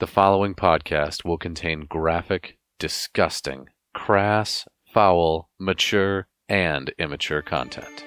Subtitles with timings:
[0.00, 8.04] The following podcast will contain graphic, disgusting, crass, foul, mature, and immature content.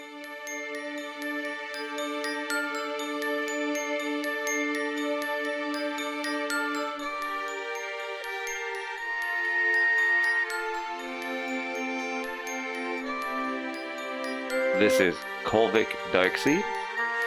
[14.80, 16.64] This is Kolvik Darkseed.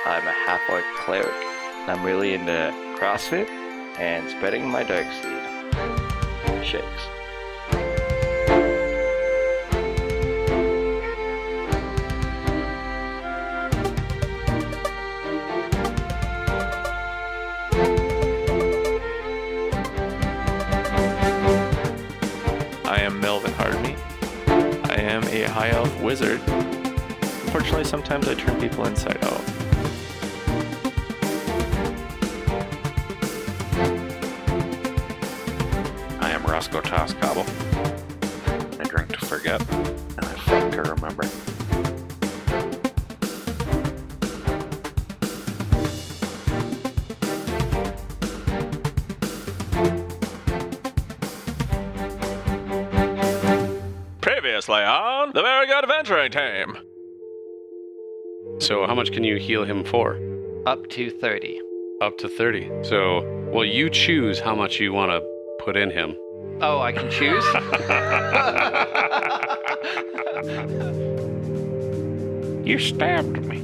[0.07, 1.35] I'm a half orc cleric.
[1.87, 3.64] I'm really into CrossFit
[3.99, 5.41] and spreading my dark seed.
[6.65, 6.85] Shakes.
[22.87, 23.97] I am Melvin Hardney.
[24.91, 26.41] I am a high elf wizard.
[26.49, 29.64] Unfortunately, sometimes I turn people inside out.
[37.43, 41.25] I drink to forget, and I fuck to remember.
[54.21, 56.77] Previously on the Very Good Adventuring Team.
[58.61, 60.21] So, how much can you heal him for?
[60.67, 61.61] Up to 30.
[62.01, 62.71] Up to 30.
[62.85, 65.21] So, well, you choose how much you want to
[65.65, 66.17] put in him.
[66.61, 67.45] Oh, I can choose?
[72.65, 73.59] You stabbed me.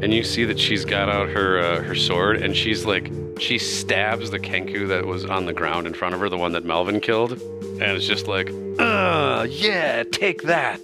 [0.00, 3.10] And you see that she's got out her uh, her sword, and she's like,
[3.40, 6.52] she stabs the Kenku that was on the ground in front of her, the one
[6.52, 10.80] that Melvin killed, and it's just like, uh, yeah, take that.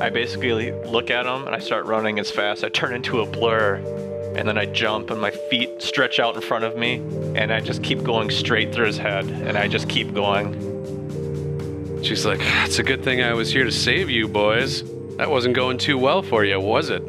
[0.00, 2.64] I basically look at him and I start running as fast.
[2.64, 3.76] I turn into a blur
[4.36, 6.96] and then I jump and my feet stretch out in front of me
[7.34, 10.52] and I just keep going straight through his head and I just keep going.
[12.04, 14.84] She's like, it's a good thing I was here to save you, boys.
[15.16, 17.02] That wasn't going too well for you, was it?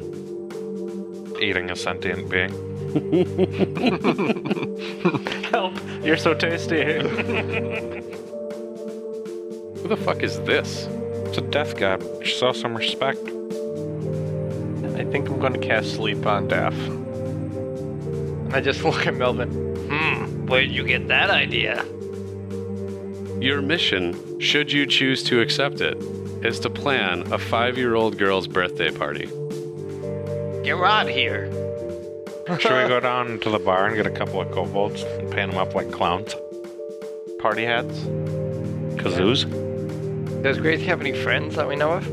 [1.41, 2.53] Eating a sentient being.
[5.51, 5.73] Help!
[6.01, 6.83] You're so tasty.
[9.81, 10.87] Who the fuck is this?
[11.25, 12.01] It's a death god.
[12.25, 13.19] Show some respect.
[14.95, 16.73] I think I'm going to cast sleep on Daff.
[18.51, 19.49] I just look at Melvin.
[19.89, 21.83] Hmm, where'd you get that idea?
[23.39, 25.97] Your mission, should you choose to accept it,
[26.43, 29.25] is to plan a five year old girl's birthday party.
[30.63, 31.51] Get Rod here.
[32.59, 35.51] Should we go down to the bar and get a couple of kobolds and paint
[35.51, 36.33] them up like clowns?
[37.39, 37.99] Party hats.
[38.95, 39.43] Kazoos?
[40.43, 42.07] Does Grace have any friends that we know of?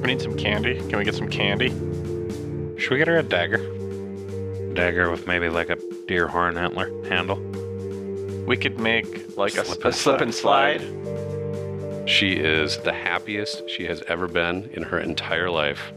[0.00, 0.78] We need some candy.
[0.88, 1.70] Can we get some candy?
[2.80, 3.58] Should we get her a dagger?
[4.74, 7.38] Dagger with maybe like a deer horn antler handle.
[8.46, 10.80] We could make like a Slip a and slip and slide.
[12.08, 15.92] She is the happiest she has ever been in her entire life.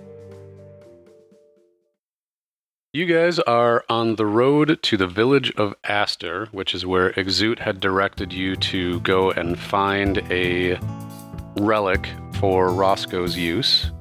[2.95, 7.57] You guys are on the road to the village of Aster, which is where Exute
[7.57, 10.77] had directed you to go and find a
[11.57, 13.91] relic for Roscoe's use.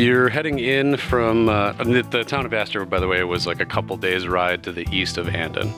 [0.00, 3.60] You're heading in from uh, the, the town of Aster, by the way, was like
[3.60, 5.74] a couple days' ride to the east of Andon.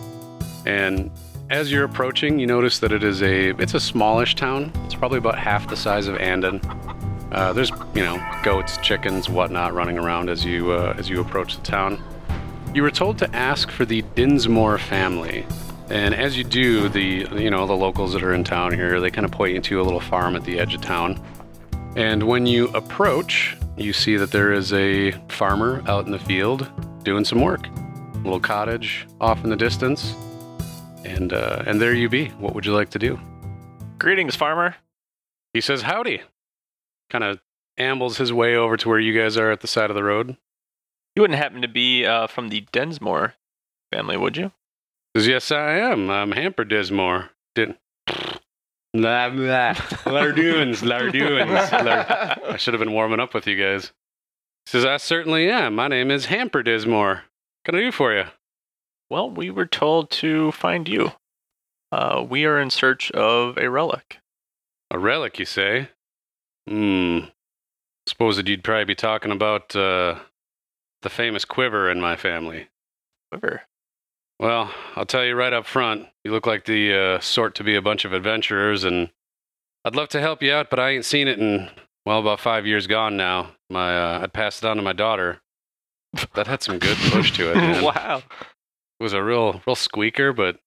[0.64, 1.10] And
[1.50, 4.70] as you're approaching, you notice that it is a it's a smallish town.
[4.84, 6.60] It's probably about half the size of Andon.
[7.32, 11.56] Uh, there's you know goats, chickens, whatnot running around as you uh, as you approach
[11.56, 12.00] the town.
[12.72, 15.44] You were told to ask for the Dinsmore family,
[15.90, 19.10] and as you do, the you know the locals that are in town here they
[19.10, 21.20] kind of point you to a little farm at the edge of town.
[21.94, 26.66] And when you approach, you see that there is a farmer out in the field
[27.04, 27.66] doing some work.
[27.66, 30.14] A little cottage off in the distance,
[31.04, 32.28] and uh, and there you be.
[32.28, 33.20] What would you like to do?
[33.98, 34.76] Greetings, farmer.
[35.52, 36.22] He says howdy.
[37.10, 37.40] Kind of
[37.76, 40.36] ambles his way over to where you guys are at the side of the road.
[41.14, 43.34] You wouldn't happen to be uh, from the Dinsmore
[43.92, 44.52] family, would you?
[45.14, 46.08] Says yes, I am.
[46.08, 47.30] I'm Hamper Dinsmore.
[47.54, 47.76] Didn't.
[48.94, 49.72] Blah, blah.
[50.04, 51.72] Lardoons, Lardoons.
[51.84, 53.92] Lar- I should have been warming up with you guys.
[54.66, 55.74] Says I certainly am.
[55.74, 57.14] My name is Hamper Dinsmore.
[57.14, 57.24] What
[57.64, 58.24] can I do for you?
[59.10, 61.12] Well, we were told to find you.
[61.90, 64.18] Uh, we are in search of a relic.
[64.90, 65.88] A relic, you say?
[66.68, 67.18] Hmm.
[68.06, 70.18] Suppose that you'd probably be talking about uh,
[71.02, 72.68] the famous quiver in my family.
[73.30, 73.62] Quiver.
[74.38, 77.76] Well, I'll tell you right up front, you look like the uh, sort to be
[77.76, 79.10] a bunch of adventurers, and
[79.84, 81.70] I'd love to help you out, but I ain't seen it in,
[82.04, 83.52] well, about five years gone now.
[83.70, 85.40] My, uh, I'd passed it on to my daughter.
[86.34, 87.56] That had some good push to it.
[87.56, 87.84] man.
[87.84, 88.22] wow.
[89.00, 90.58] It was a real, real squeaker, but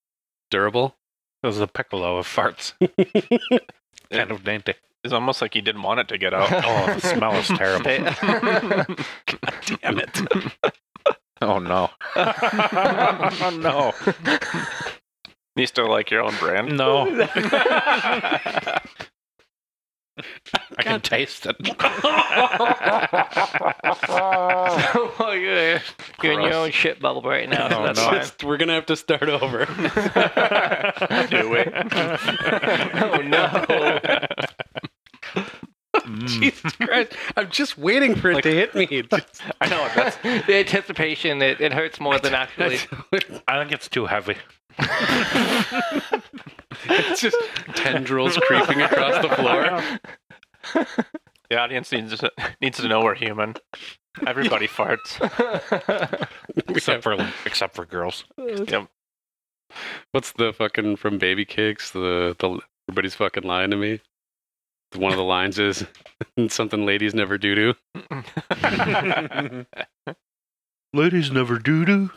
[0.49, 0.95] durable.
[1.43, 2.73] It was the piccolo of farts.
[4.11, 4.73] kind of dainty.
[5.03, 6.51] It's almost like he didn't want it to get out.
[6.51, 7.83] Oh, the smell is terrible.
[9.27, 10.21] God damn it!
[11.41, 11.89] Oh no.
[12.15, 13.93] oh no.
[15.57, 16.77] you still like your own brand?
[16.77, 17.05] No.
[20.77, 21.57] I can taste it.
[24.07, 25.81] oh, you're,
[26.23, 27.67] you're in your own shit bubble right now.
[27.69, 28.05] so Oh, that's no.
[28.05, 28.19] fine.
[28.21, 29.65] Just- we're gonna have to start over.
[29.65, 29.73] Do
[31.55, 31.73] it.
[33.03, 33.65] oh no.
[36.25, 37.13] Jesus Christ!
[37.35, 39.03] I'm just waiting for it to hit me.
[39.03, 42.79] Just- I know that's the anticipation, it, it hurts more than actually.
[43.47, 44.35] I think it's too heavy.
[46.85, 47.37] it's just
[47.75, 50.85] tendrils creeping across the floor.
[51.49, 52.31] the audience needs to,
[52.61, 53.55] needs to know we're human.
[54.25, 55.19] Everybody farts.
[56.69, 58.23] Except for except for girls.
[58.37, 58.87] Yep.
[60.11, 61.91] What's the fucking from Baby Cakes?
[61.91, 63.99] The the everybody's fucking lying to me.
[64.97, 65.85] One of the lines is
[66.49, 67.73] something ladies never do do.
[70.93, 72.09] Ladies never do do.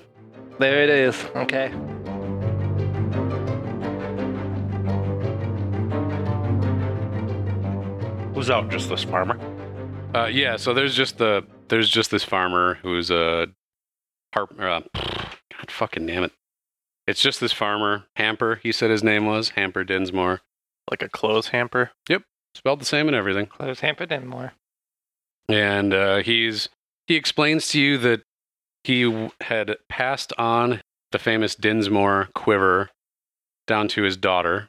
[0.60, 1.24] there it is.
[1.34, 1.72] Okay.
[8.34, 8.68] Who's out?
[8.70, 9.36] Just this farmer.
[10.14, 13.48] Uh, yeah, so there's just the there's just this farmer who's a
[14.32, 14.54] harp.
[14.58, 16.32] Uh, God fucking damn it!
[17.08, 18.60] It's just this farmer Hamper.
[18.62, 20.40] He said his name was Hamper Dinsmore.
[20.88, 21.90] Like a clothes hamper.
[22.58, 23.46] Spelled the same and everything.
[23.46, 24.52] Close hampered and more.
[25.48, 26.68] and uh, he's
[27.06, 28.22] he explains to you that
[28.84, 30.80] he w- had passed on
[31.12, 32.90] the famous Dinsmore quiver
[33.66, 34.68] down to his daughter.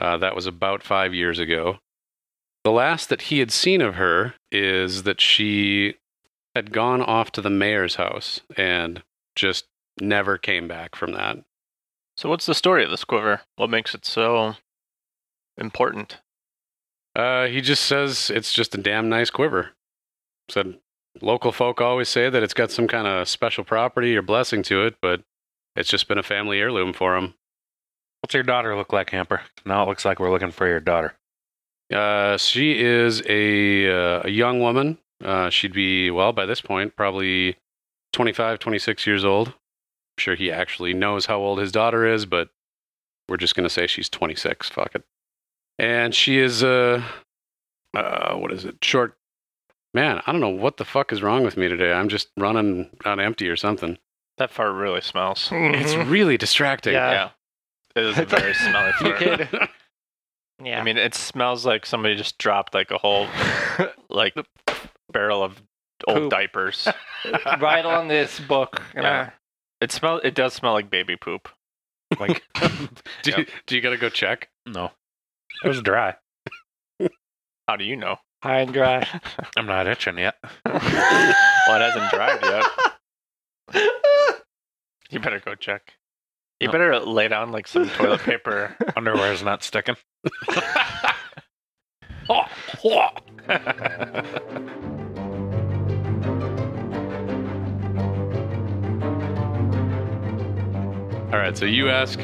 [0.00, 1.78] Uh, that was about five years ago.
[2.64, 5.94] The last that he had seen of her is that she
[6.54, 9.02] had gone off to the mayor's house and
[9.34, 9.64] just
[10.00, 11.38] never came back from that.
[12.16, 13.40] So what's the story of this quiver?
[13.56, 14.54] What makes it so
[15.56, 16.20] important?
[17.16, 19.70] Uh, he just says it's just a damn nice quiver.
[20.48, 20.78] Said
[21.20, 24.84] local folk always say that it's got some kind of special property or blessing to
[24.84, 25.22] it, but
[25.76, 27.34] it's just been a family heirloom for him.
[28.20, 29.42] What's your daughter look like, Hamper?
[29.66, 31.14] Now it looks like we're looking for your daughter.
[31.92, 34.98] Uh, she is a uh, a young woman.
[35.22, 37.56] Uh, she'd be well by this point, probably
[38.12, 39.48] 25, 26 years old.
[39.48, 39.54] I'm
[40.18, 42.48] sure he actually knows how old his daughter is, but
[43.28, 44.70] we're just gonna say she's 26.
[44.70, 45.04] Fuck it.
[45.78, 47.02] And she is uh,
[47.94, 48.76] uh, what is it?
[48.82, 49.16] Short.
[49.92, 51.92] Man, I don't know what the fuck is wrong with me today.
[51.92, 53.98] I'm just running on empty or something.
[54.38, 55.48] That fart really smells.
[55.52, 56.10] It's Mhm.
[56.10, 56.94] really distracting.
[56.94, 57.10] Yeah.
[57.12, 57.30] Yeah.
[58.02, 59.18] It is a very smelly You fart.
[59.50, 59.68] could.
[60.64, 60.80] Yeah.
[60.80, 63.28] I mean, it smells like somebody just dropped like a whole
[64.08, 64.34] like
[65.12, 65.62] barrel of
[66.08, 66.30] old Poop.
[66.30, 66.88] diapers.
[67.60, 68.82] right on this book.
[68.94, 69.30] And Yeah.
[69.80, 70.18] It smell.
[70.18, 71.48] It does smell like baby poop.
[72.18, 72.42] Like,
[73.22, 74.48] do, you, do you gotta go check?
[74.66, 74.90] no.
[75.62, 76.14] It was dry.
[77.68, 78.16] How do you know?
[78.42, 79.06] High and dry.
[79.56, 80.36] I'm not itching yet.
[81.66, 82.40] Well, it hasn't dried
[83.72, 83.82] yet.
[85.08, 85.94] You better go check.
[86.60, 86.72] You No.
[86.72, 88.76] better lay down like some toilet paper.
[88.94, 89.96] Underwear's not sticking.
[101.32, 102.20] All right, so you ask,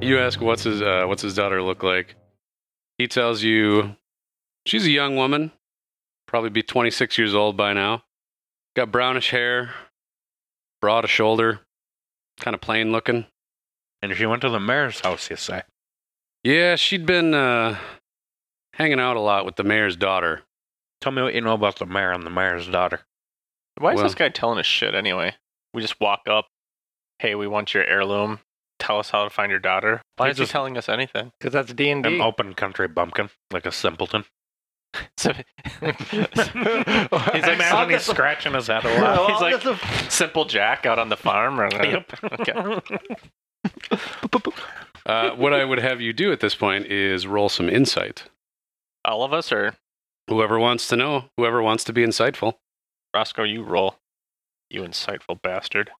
[0.00, 2.16] you ask what's his uh, what's his daughter look like.
[3.00, 3.96] He tells you
[4.66, 5.52] she's a young woman,
[6.26, 8.02] probably be 26 years old by now.
[8.76, 9.70] Got brownish hair,
[10.82, 11.60] broad of shoulder,
[12.40, 13.24] kind of plain looking.
[14.02, 15.62] And she went to the mayor's house, you say?
[16.44, 17.78] Yeah, she'd been uh,
[18.74, 20.42] hanging out a lot with the mayor's daughter.
[21.00, 23.00] Tell me what you know about the mayor and the mayor's daughter.
[23.78, 25.36] Why is Well- this guy telling us shit anyway?
[25.72, 26.48] We just walk up.
[27.18, 28.40] Hey, we want your heirloom.
[28.90, 30.02] Tell us how to find your daughter.
[30.16, 31.30] Why Why is he telling us anything?
[31.38, 32.16] Because that's D and D.
[32.16, 34.24] An open country bumpkin, like a simpleton.
[35.16, 35.30] So,
[35.80, 36.54] he's like
[37.14, 39.30] Imagine he's scratching his head a lot.
[39.30, 40.10] He's like a...
[40.10, 41.60] simple Jack out on the farm.
[41.60, 42.80] Or, okay.
[45.06, 48.24] Uh, what I would have you do at this point is roll some insight.
[49.04, 49.74] All of us, or
[50.26, 52.54] Whoever wants to know, whoever wants to be insightful.
[53.14, 53.94] Roscoe, you roll.
[54.68, 55.92] You insightful bastard.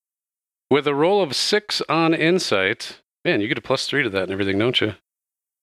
[0.71, 4.25] With a roll of six on insight, man, you get a plus three to that
[4.25, 4.95] and everything, don't you?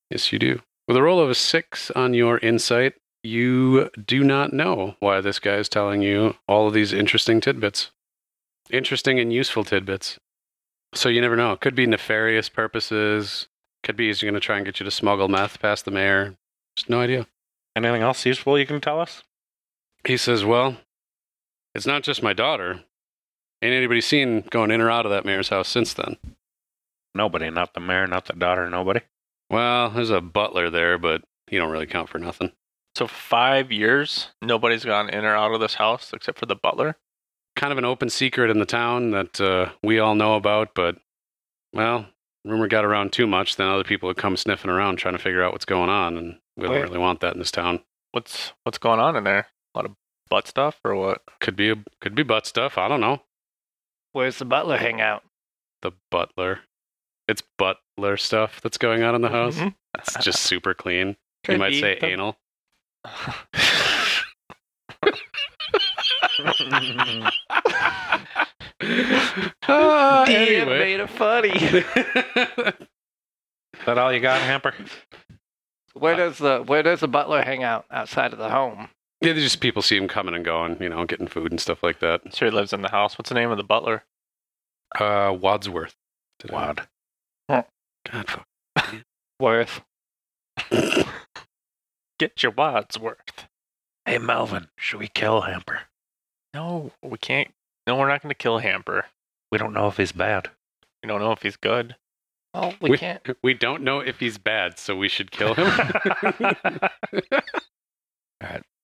[0.09, 0.61] Yes, you do.
[0.87, 5.39] With a roll of a six on your insight, you do not know why this
[5.39, 7.91] guy is telling you all of these interesting tidbits.
[8.69, 10.17] Interesting and useful tidbits.
[10.93, 11.53] So you never know.
[11.53, 13.47] It could be nefarious purposes.
[13.83, 16.35] Could be he's going to try and get you to smuggle meth past the mayor.
[16.75, 17.27] Just no idea.
[17.75, 19.23] Anything else useful you can tell us?
[20.05, 20.77] He says, Well,
[21.75, 22.81] it's not just my daughter.
[23.61, 26.17] Ain't anybody seen going in or out of that mayor's house since then.
[27.15, 28.99] Nobody, not the mayor, not the daughter, nobody.
[29.49, 32.51] Well, there's a butler there, but he don't really count for nothing.
[32.95, 36.97] So five years, nobody's gone in or out of this house except for the butler.
[37.55, 40.97] Kind of an open secret in the town that uh, we all know about, but
[41.73, 42.07] well,
[42.45, 43.55] rumor got around too much.
[43.55, 46.39] Then other people would come sniffing around trying to figure out what's going on, and
[46.55, 47.81] we don't really want that in this town.
[48.11, 49.47] What's what's going on in there?
[49.73, 49.95] A lot of
[50.29, 51.21] butt stuff or what?
[51.39, 52.77] Could be a, could be butt stuff.
[52.77, 53.21] I don't know.
[54.13, 55.23] Where's the butler hang out?
[55.81, 56.61] The butler.
[57.27, 59.57] It's butler stuff that's going on in the house.
[59.57, 59.75] Mhm.
[59.99, 61.17] It's just super clean.
[61.47, 62.37] You might say the- anal.
[69.69, 70.79] Ah, Damn, anyway.
[70.79, 71.49] made it funny.
[71.49, 71.83] Is
[73.85, 74.73] that all you got, Hamper?
[75.93, 78.89] Where does the Where does the butler hang out outside of the home?
[79.21, 81.81] Yeah, there's just people see him coming and going, you know, getting food and stuff
[81.83, 82.21] like that.
[82.33, 83.17] So he lives in the house.
[83.17, 84.03] What's the name of the butler?
[84.97, 85.95] Uh, Wadsworth.
[86.39, 86.87] Did I- Wad.
[87.49, 88.95] God, fuck.
[89.39, 89.81] Worth.
[92.19, 93.47] Get your Wadsworth.
[94.05, 95.81] Hey, Melvin, should we kill Hamper?
[96.53, 97.49] No, we can't.
[97.85, 99.05] No, we're not going to kill Hamper.
[99.51, 100.49] We don't know if he's bad.
[101.03, 101.95] We don't know if he's good.
[102.53, 103.21] Well, we, We- can't.
[103.43, 105.69] We don't know if he's bad, so we should kill him.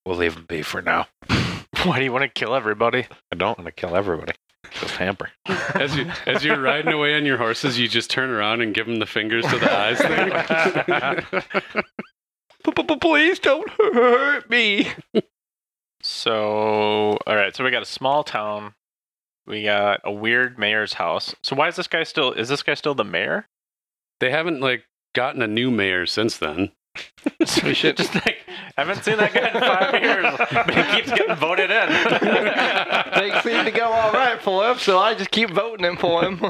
[0.05, 1.07] We'll leave him be for now.
[1.83, 3.07] Why do you want to kill everybody?
[3.31, 4.33] I don't want to kill everybody.
[4.79, 5.29] Just Hamper.
[5.45, 8.87] as you as you're riding away on your horses, you just turn around and give
[8.87, 11.83] him the fingers to the eyes thing.
[13.01, 14.87] Please don't hurt me.
[16.01, 17.55] So, all right.
[17.55, 18.73] So we got a small town.
[19.45, 21.35] We got a weird mayor's house.
[21.43, 22.31] So why is this guy still?
[22.31, 23.47] Is this guy still the mayor?
[24.19, 26.71] they haven't like gotten a new mayor since then.
[27.45, 28.13] So we should just
[28.77, 31.87] like haven't seen that guy in five years, but he keeps getting voted in.
[33.19, 36.23] Things seem to go all right for him, so I just keep voting him for
[36.23, 36.41] him.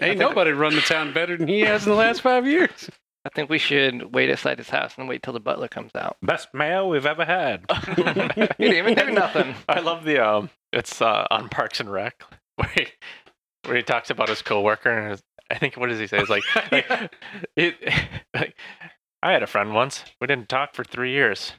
[0.00, 2.90] Ain't nobody run the town better than he has in the last five years.
[3.24, 6.16] I think we should wait outside his house and wait till the butler comes out.
[6.22, 7.64] Best mayo we've ever had.
[7.96, 9.54] He didn't even do nothing.
[9.68, 10.50] I love the um.
[10.72, 12.24] It's uh, on Parks and Rec
[12.56, 12.86] where he,
[13.64, 16.18] where he talks about his coworker and his, I think what does he say?
[16.18, 17.12] It's like, like,
[17.56, 17.76] it,
[18.34, 18.56] like
[19.22, 20.04] I had a friend once.
[20.20, 21.52] We didn't talk for three years.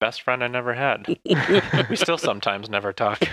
[0.00, 1.06] Best friend I never had.
[1.88, 3.18] we still sometimes never talk.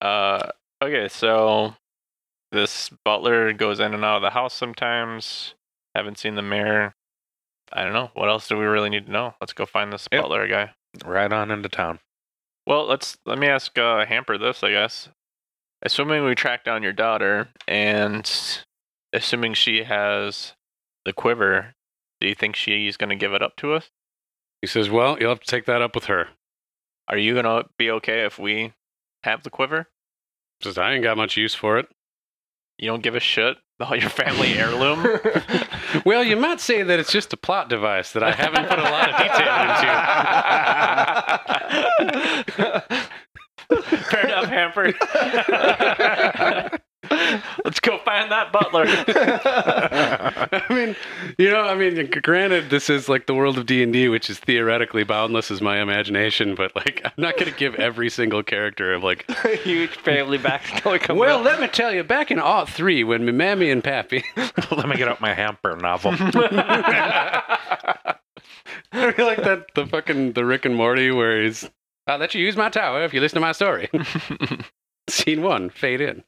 [0.00, 0.48] uh,
[0.82, 1.74] okay, so
[2.52, 5.54] this butler goes in and out of the house sometimes.
[5.94, 6.94] Haven't seen the mayor.
[7.72, 8.10] I don't know.
[8.14, 9.34] What else do we really need to know?
[9.40, 10.22] Let's go find this Yep.
[10.22, 10.72] butler guy.
[11.04, 12.00] Right on into town.
[12.66, 15.08] Well, let's let me ask uh, Hamper this, I guess.
[15.82, 18.64] Assuming we track down your daughter, and
[19.16, 20.52] assuming she has
[21.04, 21.74] the quiver,
[22.20, 23.90] do you think she's going to give it up to us?
[24.60, 26.28] He says, "Well, you'll have to take that up with her."
[27.08, 28.72] Are you going to be okay if we
[29.22, 29.88] have the quiver?
[30.62, 31.88] Says, "I ain't got much use for it."
[32.78, 35.06] You don't give a shit about your family heirloom?
[36.04, 38.82] Well, you might say that it's just a plot device that I haven't put a
[38.82, 39.48] lot of detail
[42.76, 43.96] into.
[44.10, 44.92] Fair enough, Hamper.
[48.52, 50.60] Let's go find that butler.
[50.68, 50.96] I mean,
[51.38, 54.28] you know, I mean, granted, this is like the world of D and D, which
[54.30, 58.42] is theoretically boundless as my imagination, but like, I'm not going to give every single
[58.42, 59.24] character of like.
[59.44, 61.44] a Huge family backstory coming Well, up.
[61.44, 64.22] let me tell you, back in Aught Three, when my mammy and pappy,
[64.70, 66.12] Let me get out my Hamper novel.
[68.92, 71.68] I feel like that the fucking the Rick and Morty where he's,
[72.06, 73.88] I'll let you use my tower if you listen to my story.
[75.08, 76.24] Scene one, fade in.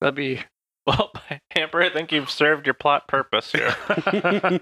[0.00, 0.42] That'd be
[0.86, 1.12] well,
[1.54, 3.74] Hamper, I think you've served your plot purpose here.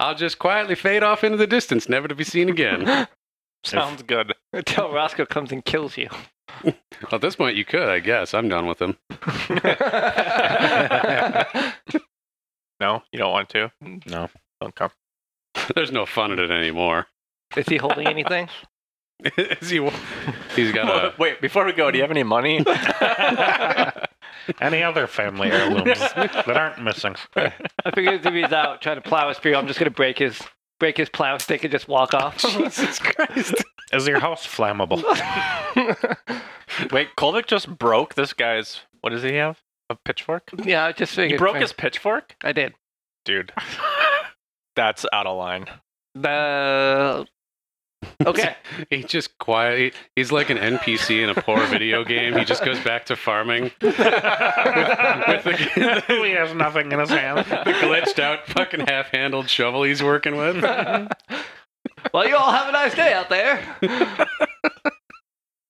[0.00, 3.06] I'll just quietly fade off into the distance, never to be seen again.
[3.64, 4.34] Sounds good.
[4.52, 6.08] until Roscoe comes and kills you.
[6.64, 6.74] Well,
[7.12, 8.34] At this point, you could, I guess.
[8.34, 8.96] I'm done with him.
[12.80, 13.70] No, you don't want to.
[14.06, 14.28] no.
[14.60, 14.90] Don't come.
[15.74, 17.06] There's no fun in it anymore.
[17.56, 18.48] Is he holding anything?
[19.36, 19.88] Is he?
[20.54, 21.14] He's got a.
[21.18, 22.64] Wait, before we go, do you have any money?
[24.60, 27.16] Any other family heirlooms that aren't missing?
[27.36, 27.52] I
[27.94, 30.40] figured if he's out trying to plow his field, I'm just gonna break his
[30.78, 32.38] break his plow stick and just walk off.
[32.38, 33.54] Jesus Christ.
[33.92, 35.02] Is your house flammable?
[36.92, 38.80] Wait, Kolvik just broke this guy's.
[39.00, 39.60] What does he have?
[39.90, 40.50] A pitchfork?
[40.64, 41.32] yeah, I just figured.
[41.32, 42.36] He broke his pitchfork?
[42.42, 42.74] I did.
[43.24, 43.52] Dude.
[44.76, 45.66] That's out of line.
[46.14, 47.26] The
[48.26, 48.56] okay.
[48.90, 49.94] He just quiet.
[50.14, 52.36] He's like an NPC in a poor video game.
[52.36, 57.38] He just goes back to farming with, with the, he has nothing in his hand.
[57.38, 60.62] the glitched out fucking half handled shovel he's working with.
[62.14, 63.56] well, you all have a nice day out there.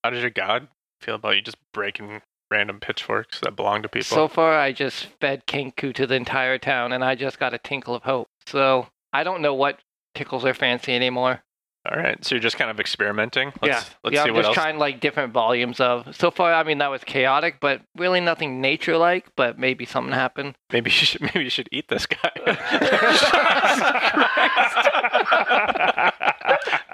[0.04, 0.68] How does your god
[1.00, 2.20] feel about you just breaking
[2.50, 4.16] random pitchforks that belong to people?
[4.16, 7.58] So far, I just fed Kenku to the entire town, and I just got a
[7.58, 8.28] tinkle of hope.
[8.46, 9.80] So I don't know what
[10.14, 11.42] tickles their fancy anymore.
[11.90, 13.50] All right, so you're just kind of experimenting.
[13.62, 14.24] Let's, yeah, let's yeah.
[14.24, 14.54] see I'm what just else.
[14.54, 16.14] trying like different volumes of.
[16.14, 19.34] So far, I mean that was chaotic, but really nothing nature-like.
[19.36, 20.54] But maybe something happened.
[20.70, 22.30] Maybe you should maybe you should eat this guy.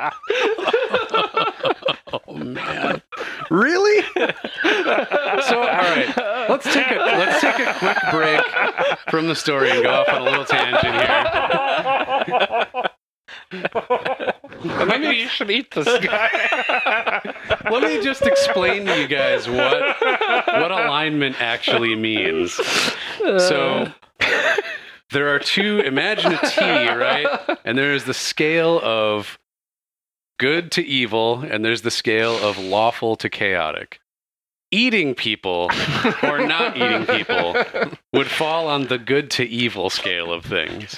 [2.26, 3.02] Oh man,
[3.50, 4.02] really?
[4.14, 6.14] so all right,
[6.48, 8.40] let's take a let's take a quick break
[9.10, 10.94] from the story and go off on a little tangent
[12.72, 12.90] here.
[14.64, 17.34] Maybe you should eat this guy.
[17.70, 22.52] Let me just explain to you guys what what alignment actually means.
[23.18, 23.92] So
[25.10, 27.58] there are two imagine a T, right?
[27.64, 29.38] And there is the scale of
[30.38, 34.00] good to evil and there's the scale of lawful to chaotic.
[34.70, 35.70] Eating people
[36.22, 37.54] or not eating people
[38.12, 40.96] would fall on the good to evil scale of things.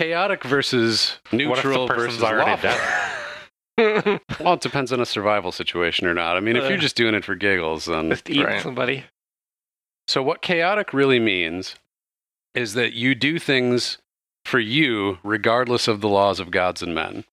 [0.00, 2.70] Chaotic versus neutral versus lawful.
[4.40, 6.38] Well, it depends on a survival situation or not.
[6.38, 8.08] I mean, if you're just doing it for giggles, then.
[8.10, 8.62] Just eat Right.
[8.62, 9.04] somebody.
[10.08, 11.76] So, what chaotic really means
[12.54, 13.98] is that you do things
[14.46, 17.24] for you regardless of the laws of gods and men.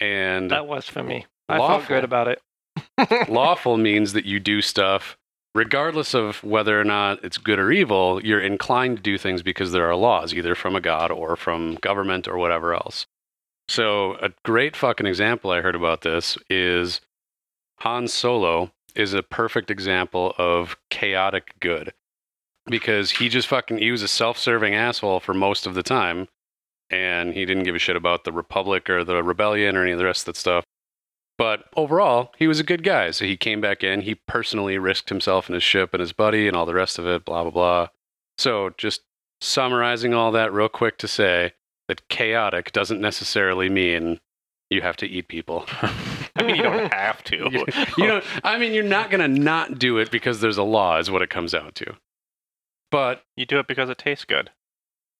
[0.00, 1.26] And That was for me.
[1.50, 1.78] I Lawful.
[1.80, 3.28] felt good about it.
[3.30, 5.18] lawful means that you do stuff
[5.54, 8.20] regardless of whether or not it's good or evil.
[8.24, 11.76] You're inclined to do things because there are laws, either from a god or from
[11.76, 13.06] government or whatever else.
[13.68, 17.00] So, a great fucking example I heard about this is
[17.80, 21.92] Han Solo is a perfect example of chaotic good
[22.66, 26.28] because he just fucking he was a self-serving asshole for most of the time
[26.90, 29.98] and he didn't give a shit about the republic or the rebellion or any of
[29.98, 30.64] the rest of that stuff
[31.38, 35.08] but overall he was a good guy so he came back in he personally risked
[35.08, 37.50] himself and his ship and his buddy and all the rest of it blah blah
[37.50, 37.88] blah
[38.38, 39.02] so just
[39.40, 41.52] summarizing all that real quick to say
[41.88, 44.20] that chaotic doesn't necessarily mean
[44.70, 45.66] you have to eat people
[46.34, 47.36] I mean, you don't have to.
[47.52, 47.66] you,
[47.98, 50.98] you know, I mean, you're not going to not do it because there's a law,
[50.98, 51.94] is what it comes down to.
[52.90, 54.50] But You do it because it tastes good.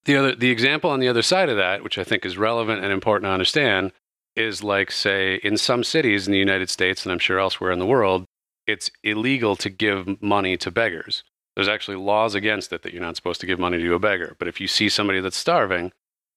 [0.05, 2.83] the other, the example on the other side of that, which I think is relevant
[2.83, 3.91] and important to understand,
[4.35, 7.79] is like, say, in some cities in the United States, and I'm sure elsewhere in
[7.79, 8.25] the world,
[8.65, 11.23] it's illegal to give money to beggars.
[11.55, 14.35] There's actually laws against it that you're not supposed to give money to a beggar.
[14.39, 15.91] But if you see somebody that's starving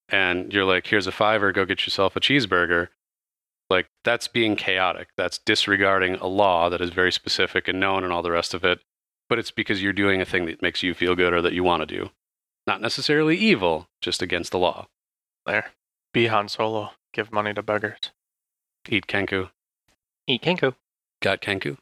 [0.08, 2.88] and you're like, here's a fiver, go get yourself a cheeseburger,
[3.70, 5.08] like that's being chaotic.
[5.16, 8.64] That's disregarding a law that is very specific and known and all the rest of
[8.64, 8.80] it.
[9.28, 11.64] But it's because you're doing a thing that makes you feel good or that you
[11.64, 12.10] want to do.
[12.66, 14.86] Not necessarily evil, just against the law.
[15.46, 15.72] There.
[16.12, 16.90] Be Han Solo.
[17.16, 18.10] Give money to beggars.
[18.90, 19.48] Eat Kenku.
[20.26, 20.74] Eat Kenku.
[21.22, 21.78] Got Kenku?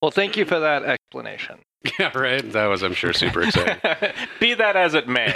[0.00, 1.60] Well, thank you for that explanation.
[1.98, 2.52] Yeah, right.
[2.52, 3.78] That was, I'm sure, super exciting.
[4.38, 5.32] Be that as it may.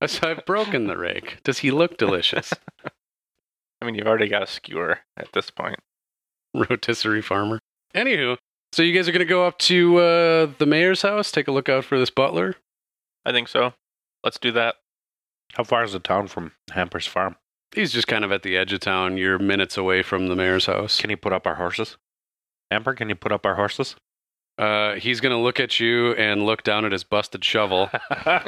[0.06, 1.42] so I've broken the rake.
[1.44, 2.54] Does he look delicious?
[2.82, 5.76] I mean, you've already got a skewer at this point.
[6.54, 7.58] Rotisserie farmer.
[7.94, 8.38] Anywho,
[8.72, 11.52] so you guys are going to go up to uh, the mayor's house, take a
[11.52, 12.56] look out for this butler.
[13.26, 13.74] I think so.
[14.24, 14.76] Let's do that.
[15.52, 17.36] How far is the town from Hamper's farm?
[17.74, 19.16] He's just kind of at the edge of town.
[19.16, 21.00] You're minutes away from the mayor's house.
[21.00, 21.96] Can he put up our horses?
[22.70, 23.96] Hamper, can you put up our horses?
[24.58, 27.88] Uh, he's going to look at you and look down at his busted shovel.
[28.26, 28.38] and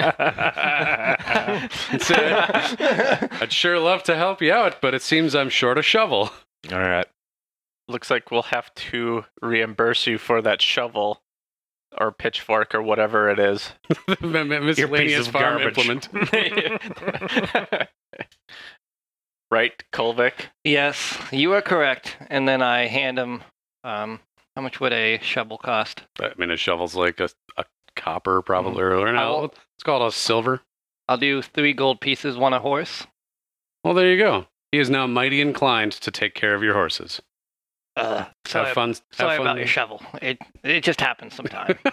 [2.00, 2.32] say,
[3.40, 6.30] I'd sure love to help you out, but it seems I'm short a shovel.
[6.70, 7.06] All right.
[7.88, 11.22] Looks like we'll have to reimburse you for that shovel
[11.98, 13.72] or pitchfork or whatever it is.
[14.20, 15.78] Miscellaneous of farm garbage.
[15.78, 16.08] implement.
[19.50, 20.46] right, Kolvik?
[20.64, 22.16] Yes, you are correct.
[22.28, 23.42] And then I hand him.
[23.82, 24.20] Um,
[24.56, 26.02] how much would a shovel cost?
[26.20, 27.64] I mean, a shovel's like a, a
[27.96, 30.60] copper, probably, or no, it's called a silver.
[31.08, 33.06] I'll do three gold pieces, one a horse.
[33.82, 34.46] Well, there you go.
[34.72, 37.20] He is now mighty inclined to take care of your horses.
[37.96, 38.88] Uh, have fun.
[38.90, 39.46] Have Sorry fun.
[39.46, 40.02] about your shovel.
[40.22, 41.78] It it just happens sometime.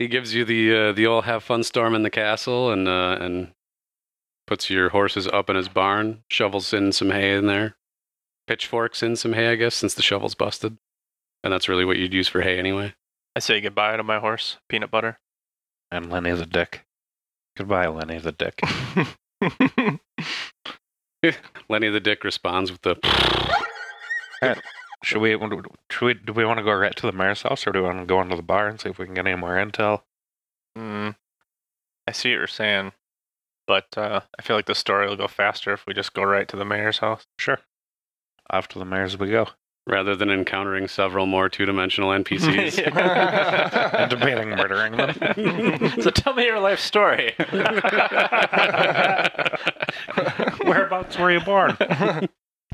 [0.00, 3.18] He gives you the uh, the old have fun storm in the castle and uh,
[3.20, 3.52] and
[4.50, 7.76] puts your horses up in his barn, shovels in some hay in there,
[8.48, 10.76] pitchforks in some hay, I guess, since the shovel's busted.
[11.44, 12.94] And that's really what you'd use for hay anyway.
[13.36, 15.20] I say goodbye to my horse, peanut butter.
[15.92, 16.84] And Lenny the dick.
[17.56, 18.60] Goodbye, Lenny the dick.
[21.68, 22.96] Lenny the Dick responds with the
[25.04, 25.38] Should we,
[25.90, 27.86] should we, do we want to go right to the mayor's house or do we
[27.86, 30.02] want to go into the bar and see if we can get any more intel?
[30.74, 31.10] Hmm.
[32.08, 32.92] I see what you're saying,
[33.70, 36.48] but uh, I feel like the story will go faster if we just go right
[36.48, 37.24] to the mayor's house.
[37.38, 37.60] Sure.
[38.50, 39.46] Off to the mayor's we go.
[39.86, 42.84] rather than encountering several more two-dimensional NPCs.
[43.94, 45.14] and debating murdering them.
[46.02, 47.32] so tell me your life story.
[50.66, 51.76] Whereabouts were you born?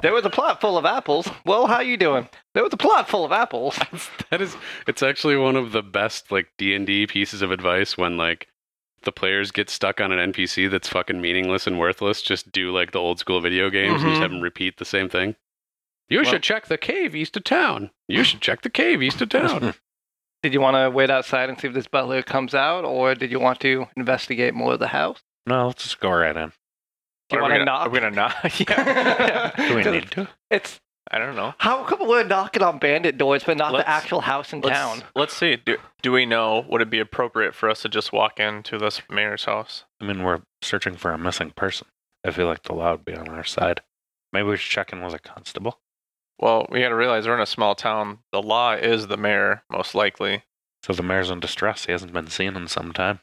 [0.00, 1.28] There was a plot full of apples.
[1.44, 2.26] Well, how are you doing?
[2.54, 3.78] There was a plot full of apples.
[4.30, 4.56] that is,
[4.86, 8.48] it's actually one of the best like D and D pieces of advice when like
[9.06, 12.20] the players get stuck on an NPC that's fucking meaningless and worthless.
[12.20, 14.34] Just do like the old school video games and just have mm-hmm.
[14.34, 15.36] them repeat the same thing.
[16.10, 17.90] You Well- should check the cave east of town.
[18.08, 19.74] You should check the cave east of town.
[20.42, 23.32] Did you want to wait outside and see if this butler comes out, or did
[23.32, 25.22] you want to investigate more of the house?
[25.46, 26.52] No, let's just go right in.
[27.30, 27.86] Do you want to gonna- knock?
[27.86, 28.60] Are we gonna knock?
[28.60, 29.50] yeah.
[29.56, 30.28] Do we need to?
[30.50, 30.78] It's
[31.10, 31.54] I don't know.
[31.58, 34.76] how come we're knocking on bandit doors, but not Let's- the actual house in Let's,
[34.76, 35.04] town?
[35.14, 35.56] let's see.
[35.56, 39.00] Do, do we know would it be appropriate for us to just walk into this
[39.08, 39.84] mayor's house?
[40.00, 41.86] I mean, we're searching for a missing person.
[42.24, 43.82] I feel like the law would be on our side.
[44.32, 45.78] Maybe we should check in with a constable.
[46.40, 48.18] Well, we got to realize we're in a small town.
[48.32, 50.42] The law is the mayor, most likely.
[50.82, 51.86] So the mayor's in distress.
[51.86, 53.20] He hasn't been seen in some time.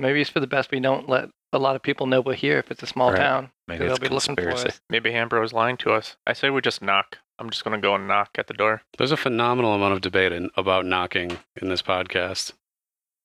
[0.00, 2.58] Maybe it's for the best we don't let a lot of people know we're here
[2.58, 3.18] if it's a small Right.
[3.18, 3.50] town.
[3.68, 4.68] Maybe They'll it's be looking for conspiracy.
[4.68, 4.80] us.
[4.88, 6.16] Maybe Hambro's lying to us.
[6.26, 7.18] I say we just knock.
[7.38, 8.82] I'm just gonna go and knock at the door.
[8.98, 12.52] There's a phenomenal amount of debate in, about knocking in this podcast,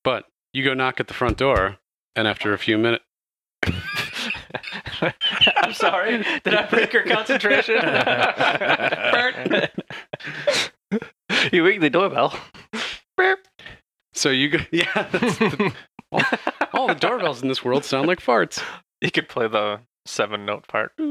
[0.04, 1.78] but you go knock at the front door,
[2.14, 3.04] and after a few minutes.
[5.56, 6.18] I'm sorry.
[6.44, 7.76] Did I break your concentration?
[7.80, 9.70] Bert.
[11.52, 12.32] You ring the doorbell.
[14.14, 15.72] So you go, yeah, that's the,
[16.12, 16.22] all,
[16.72, 18.62] all the doorbells in this world sound like farts.
[19.00, 20.92] you could play the seven note part.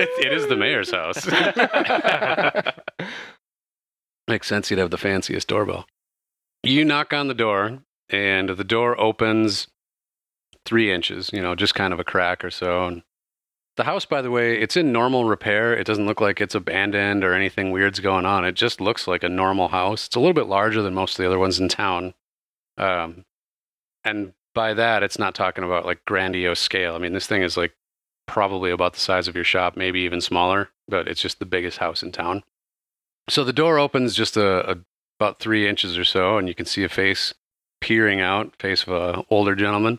[0.00, 1.26] It, it is the mayor's house.
[4.28, 5.86] Makes sense you'd have the fanciest doorbell.
[6.62, 9.66] You knock on the door, and the door opens
[10.64, 12.86] three inches, you know, just kind of a crack or so.
[12.86, 13.02] And
[13.76, 15.74] the house, by the way, it's in normal repair.
[15.74, 18.44] It doesn't look like it's abandoned or anything weird's going on.
[18.44, 20.06] It just looks like a normal house.
[20.06, 22.14] It's a little bit larger than most of the other ones in town.
[22.76, 23.24] Um,
[24.10, 26.94] and by that, it's not talking about like grandiose scale.
[26.94, 27.74] I mean, this thing is like
[28.26, 31.78] probably about the size of your shop, maybe even smaller, but it's just the biggest
[31.78, 32.42] house in town.
[33.28, 34.76] So the door opens just a, a
[35.20, 37.34] about three inches or so, and you can see a face
[37.80, 39.98] peering out, face of an older gentleman.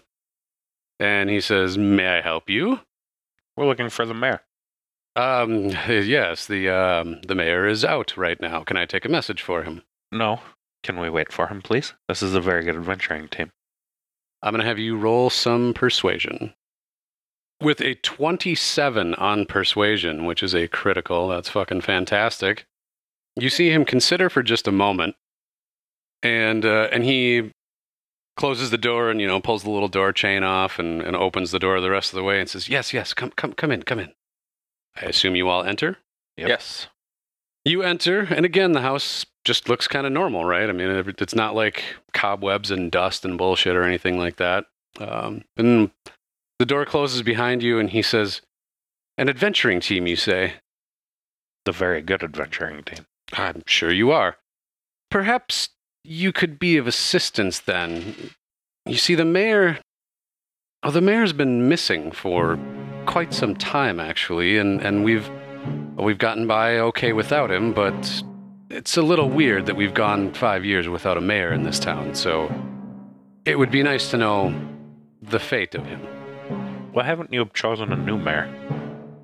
[0.99, 2.79] And he says, "May I help you?"
[3.55, 4.41] We're looking for the mayor.
[5.15, 8.63] Um, yes, the um, the mayor is out right now.
[8.63, 9.83] Can I take a message for him?
[10.11, 10.39] No.
[10.83, 11.93] Can we wait for him, please?
[12.07, 13.51] This is a very good adventuring team.
[14.41, 16.53] I'm going to have you roll some persuasion.
[17.61, 22.65] With a 27 on persuasion, which is a critical, that's fucking fantastic.
[23.35, 25.15] You see him consider for just a moment,
[26.23, 27.51] and uh, and he
[28.37, 31.51] closes the door and you know pulls the little door chain off and, and opens
[31.51, 33.83] the door the rest of the way and says, "Yes, yes, come come come in,
[33.83, 34.13] come in."
[34.95, 35.97] I assume you all enter.
[36.37, 36.47] Yep.
[36.47, 36.87] Yes.
[37.65, 40.69] You enter, and again, the house just looks kind of normal, right?
[40.69, 44.65] I mean, it's not like cobwebs and dust and bullshit or anything like that.
[44.99, 45.91] Um, and
[46.57, 48.41] the door closes behind you, and he says,
[49.17, 50.53] An adventuring team, you say?
[51.65, 53.05] The very good adventuring team.
[53.33, 54.37] I'm sure you are.
[55.11, 55.69] Perhaps
[56.03, 58.31] you could be of assistance then.
[58.85, 59.79] You see, the mayor.
[60.81, 62.57] Oh, the mayor's been missing for
[63.05, 65.29] quite some time, actually, and, and we've
[66.03, 68.23] we've gotten by okay without him, but
[68.69, 72.15] it's a little weird that we've gone five years without a mayor in this town,
[72.15, 72.51] so
[73.45, 74.53] it would be nice to know
[75.21, 75.99] the fate of him.
[76.93, 78.47] Why haven't you chosen a new mayor?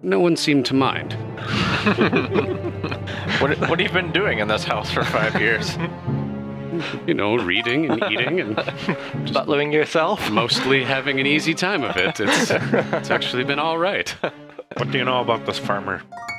[0.01, 1.15] No one seemed to mind.
[3.39, 5.77] What, what have you been doing in this house for five years?
[7.07, 8.55] You know, reading and eating and
[9.33, 10.29] Butlering yourself.
[10.29, 12.19] mostly having an easy time of it.
[12.19, 14.09] It's, it's actually been all right.
[14.75, 16.34] What do you know about this farmer and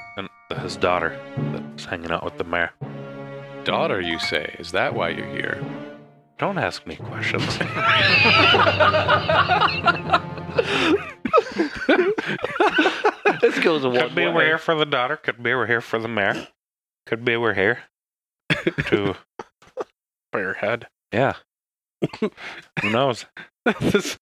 [0.55, 1.19] his daughter
[1.53, 2.71] that's hanging out with the mayor?
[3.65, 4.55] Daughter, you say?
[4.59, 5.63] Is that why you're here?
[6.39, 7.59] Don't ask me questions.
[13.41, 15.17] this goes a one Could be we're here for the daughter.
[15.17, 16.49] Could be we're here for the mayor.
[17.07, 17.81] Could be we're here
[18.87, 19.15] to.
[20.33, 20.89] For your head.
[21.13, 21.35] Yeah.
[22.21, 22.31] Who
[22.91, 23.27] knows?
[23.81, 24.19] This-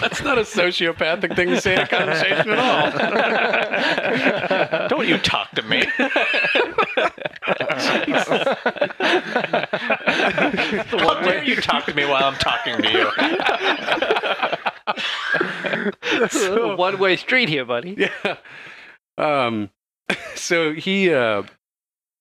[0.00, 2.92] that's not a sociopathic thing to say in a conversation at all.
[4.88, 5.84] Don't you talk to me.
[10.88, 13.06] How dare you talk to me while I'm talking to you?
[16.76, 17.96] one way street here, buddy.
[17.98, 18.36] yeah.
[19.18, 19.70] Um.
[20.34, 21.42] So he, uh,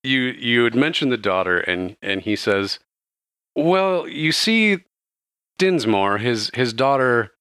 [0.03, 2.79] you you had mentioned the daughter, and and he says,
[3.55, 4.79] "Well, you see,
[5.57, 7.31] Dinsmore, his his daughter.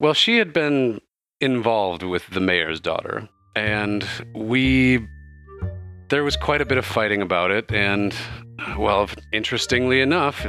[0.00, 1.00] Well, she had been
[1.40, 5.06] involved with the mayor's daughter, and we
[6.08, 8.14] there was quite a bit of fighting about it, and,
[8.78, 10.46] well, interestingly enough,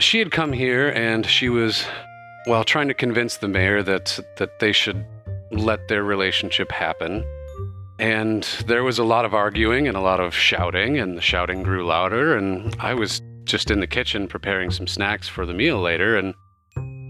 [0.00, 1.84] she had come here and she was,
[2.46, 5.04] well, trying to convince the mayor that, that they should
[5.50, 7.24] let their relationship happen.
[7.98, 11.64] And there was a lot of arguing and a lot of shouting, and the shouting
[11.64, 12.36] grew louder.
[12.36, 16.34] And I was just in the kitchen preparing some snacks for the meal later, and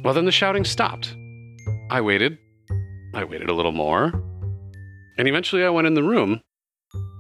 [0.02, 1.14] well, then the shouting stopped.
[1.90, 2.38] I waited.
[3.14, 4.12] I waited a little more.
[5.18, 6.40] And eventually I went in the room,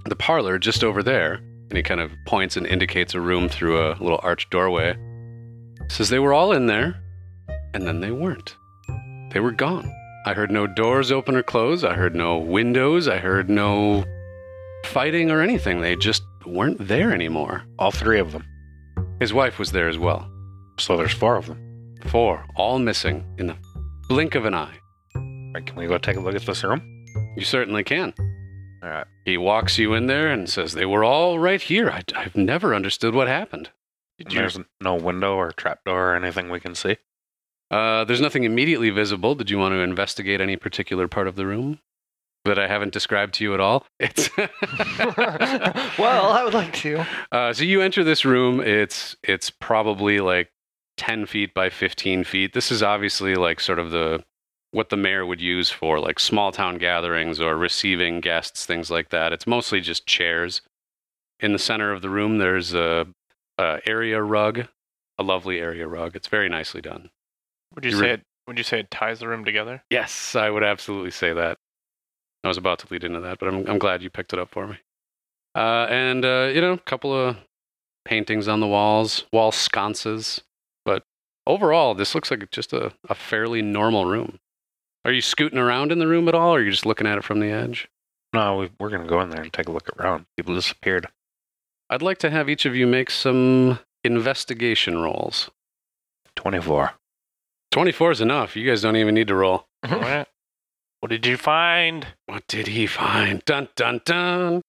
[0.06, 3.80] the parlor just over there, and he kind of points and indicates a room through
[3.80, 4.96] a little arched doorway.
[5.88, 7.02] Says they were all in there,
[7.74, 8.54] and then they weren't.
[9.32, 9.92] They were gone.
[10.26, 11.84] I heard no doors open or close.
[11.84, 13.08] I heard no windows.
[13.08, 14.04] I heard no
[14.86, 15.80] fighting or anything.
[15.80, 17.64] They just weren't there anymore.
[17.78, 18.44] All three of them.
[19.20, 20.30] His wife was there as well.
[20.78, 21.96] So there's four of them.
[22.06, 23.56] Four, all missing in the
[24.08, 24.74] blink of an eye.
[25.16, 26.97] All right, can we go take a look at this room?
[27.38, 28.14] You certainly can.
[28.82, 29.06] All right.
[29.24, 31.88] He walks you in there and says, They were all right here.
[31.88, 33.70] I, have never understood what happened.
[34.18, 36.96] And there's no window or trapdoor or anything we can see.
[37.70, 39.36] Uh, there's nothing immediately visible.
[39.36, 41.78] Did you want to investigate any particular part of the room
[42.44, 43.86] that I haven't described to you at all?
[44.00, 44.36] It's
[45.96, 47.06] well, I would like to.
[47.30, 48.60] uh, so you enter this room.
[48.60, 50.50] It's it's probably like
[50.96, 52.52] ten feet by fifteen feet.
[52.52, 54.24] This is obviously like sort of the
[54.70, 59.08] what the mayor would use for like small town gatherings or receiving guests, things like
[59.10, 59.32] that.
[59.32, 60.60] It's mostly just chairs.
[61.40, 63.06] In the center of the room, there's a,
[63.58, 64.66] a area rug,
[65.16, 66.16] a lovely area rug.
[66.16, 67.10] It's very nicely done.
[67.74, 68.22] Would you You say re- it?
[68.46, 69.82] Would you say it ties the room together?
[69.90, 71.58] Yes, I would absolutely say that.
[72.44, 74.48] I was about to lead into that, but I'm, I'm glad you picked it up
[74.50, 74.78] for me.
[75.54, 77.36] Uh, and, uh, you know, a couple of
[78.04, 80.40] paintings on the walls, wall sconces.
[80.84, 81.02] But
[81.46, 84.38] overall, this looks like just a, a fairly normal room.
[85.08, 87.16] Are you scooting around in the room at all, or are you just looking at
[87.16, 87.88] it from the edge?
[88.34, 90.26] No, we, we're going to go in there and take a look around.
[90.36, 91.08] People disappeared.
[91.88, 95.50] I'd like to have each of you make some investigation rolls.
[96.36, 96.92] 24.
[97.70, 98.54] 24 is enough.
[98.54, 99.66] You guys don't even need to roll.
[99.88, 100.28] What?
[101.00, 102.08] What did you find?
[102.26, 103.42] What did he find?
[103.46, 104.60] Dun dun dun.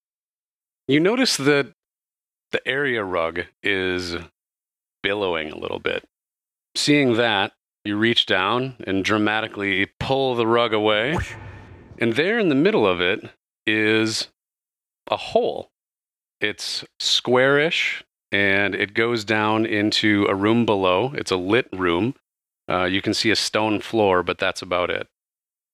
[0.88, 1.74] You notice that
[2.54, 4.16] the area rug is
[5.04, 6.06] billowing a little bit.
[6.78, 7.52] Seeing that,
[7.86, 11.18] you reach down and dramatically pull the rug away.
[11.98, 13.30] And there in the middle of it
[13.66, 14.30] is
[15.10, 15.70] a hole.
[16.40, 21.14] It's squarish and it goes down into a room below.
[21.16, 22.16] It's a lit room.
[22.70, 25.08] Uh, you can see a stone floor, but that's about it.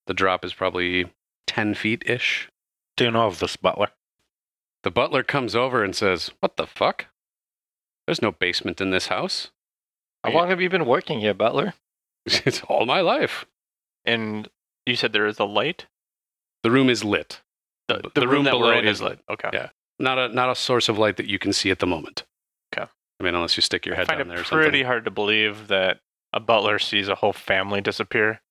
[0.06, 1.12] The drop is probably
[1.46, 2.48] 10 feet ish.
[2.96, 3.88] Do you know of this butler?
[4.82, 7.06] The butler comes over and says, What the fuck?
[8.06, 9.50] There's no basement in this house.
[10.22, 11.74] How long have you been working here, Butler?
[12.46, 13.46] It's all my life.
[14.04, 14.48] And
[14.84, 15.86] you said there is a light.
[16.62, 17.40] The room is lit.
[17.88, 19.20] The, The the, room room, below we're is is lit.
[19.30, 19.50] Okay.
[19.52, 19.68] Yeah.
[19.98, 22.24] Not a not a source of light that you can see at the moment.
[22.74, 22.90] Okay.
[23.20, 24.84] I mean, unless you stick your I head find down it there or pretty something.
[24.86, 26.00] hard to believe that
[26.32, 28.42] a butler sees a whole family disappear,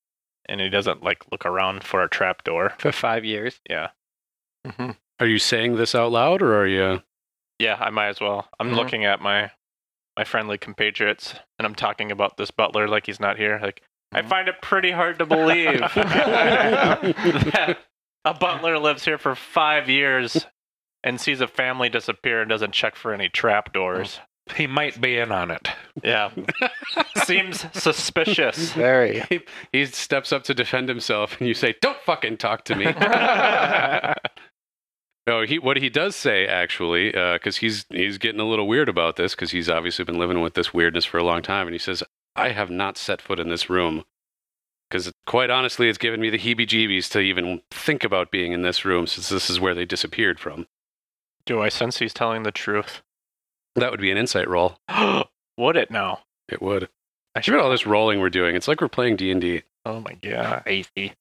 [0.50, 2.74] and he doesn't like look around for a trap door.
[2.80, 3.60] For five years.
[3.70, 3.90] Yeah.
[4.66, 7.04] hmm Are you saying this out loud or are you?
[7.60, 8.48] Yeah, I might as well.
[8.60, 8.76] I'm Mhm.
[8.76, 9.52] looking at my
[10.18, 13.60] my friendly compatriots, and I'm talking about this butler like he's not here.
[13.62, 13.82] Like,
[14.14, 14.30] I Mhm.
[14.30, 17.78] find it pretty hard to believe that
[18.24, 20.46] a butler lives here for five years
[21.04, 24.20] and sees a family disappear and doesn't check for any trap doors.
[24.56, 25.70] He might be in on it.
[26.04, 26.30] Yeah,
[27.26, 28.74] seems suspicious.
[28.74, 29.22] Very.
[29.28, 32.86] He, he steps up to defend himself, and you say, "Don't fucking talk to me."
[35.28, 38.90] No, he what he does say actually, uh, because he's he's getting a little weird
[38.90, 41.74] about this, because he's obviously been living with this weirdness for a long time, and
[41.74, 42.04] he says,
[42.36, 44.06] "I have not set foot in this room."
[44.90, 48.86] Because quite honestly, it's given me the heebie-jeebies to even think about being in this
[48.86, 50.68] room, since this is where they disappeared from.
[51.46, 53.02] Do I sense he's telling the truth?
[53.76, 54.78] That would be an insight roll.
[55.58, 56.20] Would it now?
[56.50, 56.90] It would.
[57.34, 58.56] I at all this rolling we're doing.
[58.56, 59.64] It's like we're playing D and D.
[59.86, 60.64] Oh my god.
[60.64, 61.14] Crazy.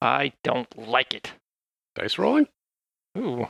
[0.00, 1.32] I don't like it.
[1.94, 2.48] Dice rolling.
[3.16, 3.48] Ooh.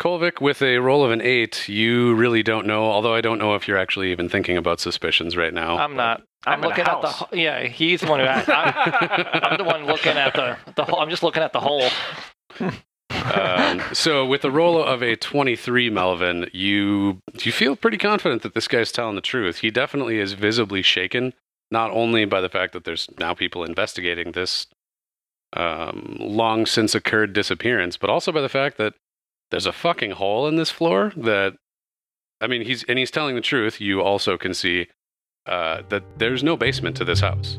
[0.00, 2.84] Kolvik, with a roll of an eight, you really don't know.
[2.84, 5.76] Although I don't know if you're actually even thinking about suspicions right now.
[5.76, 6.22] I'm not.
[6.46, 7.08] I'm, I'm looking at the.
[7.08, 7.28] house.
[7.32, 8.26] Yeah, he's the one who.
[8.26, 10.84] I, I'm, I'm the one looking at the the.
[10.84, 11.00] hole.
[11.00, 11.84] I'm just looking at the hole.
[13.34, 18.54] um, so with a roll of a 23 melvin you you feel pretty confident that
[18.54, 21.32] this guy's telling the truth he definitely is visibly shaken
[21.70, 24.66] not only by the fact that there's now people investigating this
[25.54, 28.94] um, long since occurred disappearance but also by the fact that
[29.50, 31.54] there's a fucking hole in this floor that
[32.40, 34.86] i mean he's and he's telling the truth you also can see
[35.46, 37.58] uh, that there's no basement to this house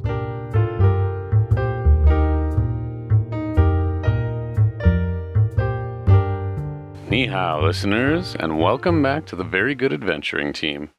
[7.12, 10.92] Ni how, listeners, and welcome back to the Very Good Adventuring Team.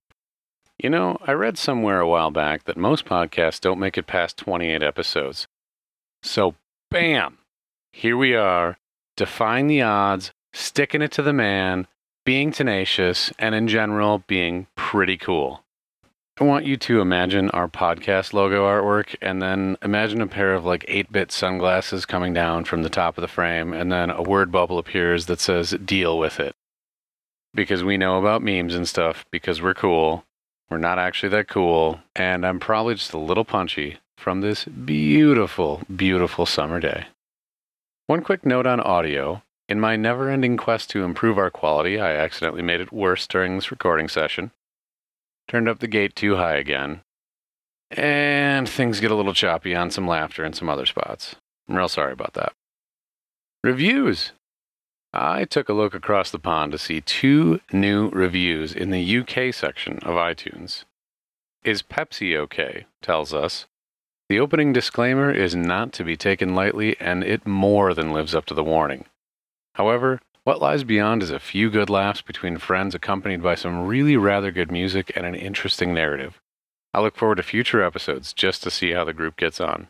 [0.79, 4.37] You know, I read somewhere a while back that most podcasts don't make it past
[4.37, 5.47] 28 episodes.
[6.23, 6.55] So,
[6.93, 7.39] bam!
[7.95, 8.77] Here we are,
[9.17, 11.87] defying the odds, sticking it to the man,
[12.27, 15.65] being tenacious, and in general, being pretty cool.
[16.39, 20.67] I want you to imagine our podcast logo artwork and then imagine a pair of
[20.67, 24.21] like 8 bit sunglasses coming down from the top of the frame, and then a
[24.21, 26.55] word bubble appears that says, Deal with it.
[27.55, 30.27] Because we know about memes and stuff, because we're cool.
[30.69, 35.83] We're not actually that cool, and I'm probably just a little punchy from this beautiful,
[35.95, 37.07] beautiful summer day.
[38.07, 39.43] One quick note on audio.
[39.69, 43.55] In my never ending quest to improve our quality, I accidentally made it worse during
[43.57, 44.51] this recording session
[45.49, 47.03] turned up the gate too high again,
[47.91, 51.37] and things get a little choppy on some laughter and some other spots.
[51.69, 52.53] I'm real sorry about that.
[53.63, 54.33] Reviews.
[55.13, 59.53] I took a look across the pond to see two new reviews in the UK
[59.53, 60.85] section of iTunes.
[61.65, 62.87] Is Pepsi okay?
[63.03, 63.67] tells us.
[64.33, 68.47] The opening disclaimer is not to be taken lightly, and it more than lives up
[68.47, 69.05] to the warning.
[69.75, 74.17] However, what lies beyond is a few good laughs between friends accompanied by some really
[74.17, 76.41] rather good music and an interesting narrative.
[76.95, 79.89] I look forward to future episodes just to see how the group gets on.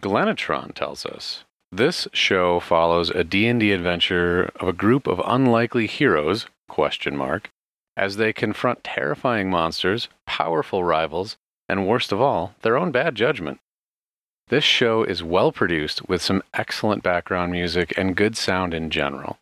[0.00, 6.46] Glenatron tells us, this show follows a D&D adventure of a group of unlikely heroes,
[6.68, 7.52] question mark,
[7.96, 11.36] as they confront terrifying monsters, powerful rivals,
[11.68, 13.58] and worst of all, their own bad judgment.
[14.48, 19.38] This show is well produced with some excellent background music and good sound in general.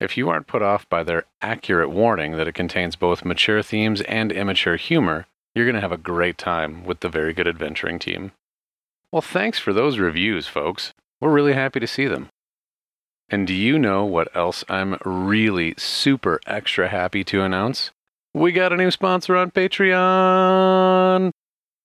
[0.00, 4.00] If you aren't put off by their accurate warning that it contains both mature themes
[4.02, 8.00] and immature humor, you're going to have a great time with the Very Good Adventuring
[8.00, 8.32] team.
[9.12, 10.92] Well, thanks for those reviews, folks.
[11.20, 12.30] We're really happy to see them.
[13.28, 17.92] And do you know what else I'm really super extra happy to announce?
[18.34, 21.30] We got a new sponsor on Patreon.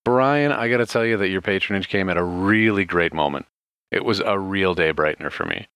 [0.07, 3.45] Brian, I got to tell you that your patronage came at a really great moment.
[3.91, 5.67] It was a real day brightener for me.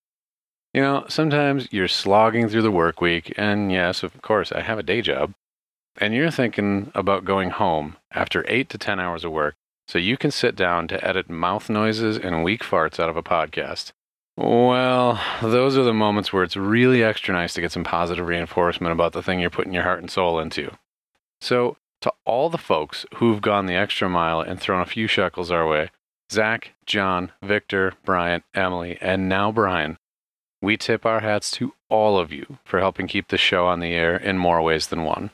[0.74, 4.80] You know, sometimes you're slogging through the work week, and yes, of course, I have
[4.80, 5.34] a day job,
[5.98, 10.16] and you're thinking about going home after eight to 10 hours of work so you
[10.16, 13.92] can sit down to edit mouth noises and weak farts out of a podcast.
[14.38, 18.94] Well, those are the moments where it's really extra nice to get some positive reinforcement
[18.94, 20.72] about the thing you're putting your heart and soul into.
[21.42, 25.52] So, to all the folks who've gone the extra mile and thrown a few shekels
[25.52, 25.90] our way
[26.32, 29.98] Zach, John, Victor, Bryant, Emily, and now Brian
[30.62, 33.94] we tip our hats to all of you for helping keep the show on the
[33.94, 35.32] air in more ways than one.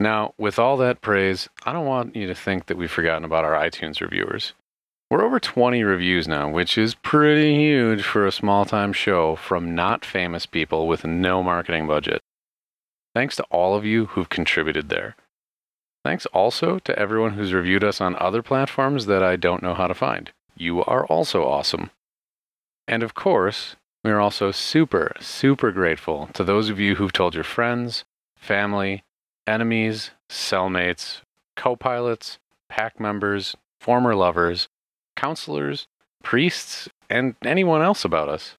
[0.00, 3.44] Now, with all that praise, I don't want you to think that we've forgotten about
[3.44, 4.52] our iTunes reviewers.
[5.10, 9.74] We're over 20 reviews now, which is pretty huge for a small time show from
[9.74, 12.20] not famous people with no marketing budget.
[13.14, 15.16] Thanks to all of you who've contributed there.
[16.08, 19.86] Thanks also to everyone who's reviewed us on other platforms that I don't know how
[19.86, 20.32] to find.
[20.56, 21.90] You are also awesome.
[22.86, 27.34] And of course, we are also super, super grateful to those of you who've told
[27.34, 29.04] your friends, family,
[29.46, 31.20] enemies, cellmates,
[31.56, 32.38] co pilots,
[32.70, 34.68] pack members, former lovers,
[35.14, 35.88] counselors,
[36.22, 38.56] priests, and anyone else about us.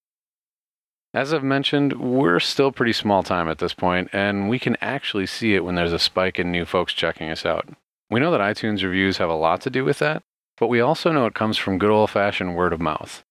[1.13, 5.25] As I've mentioned, we're still pretty small time at this point, and we can actually
[5.25, 7.67] see it when there's a spike in new folks checking us out.
[8.11, 10.21] We know that iTunes reviews have a lot to do with that,
[10.57, 13.23] but we also know it comes from good old fashioned word of mouth.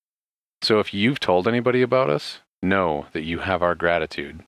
[0.60, 4.42] So if you've told anybody about us, know that you have our gratitude.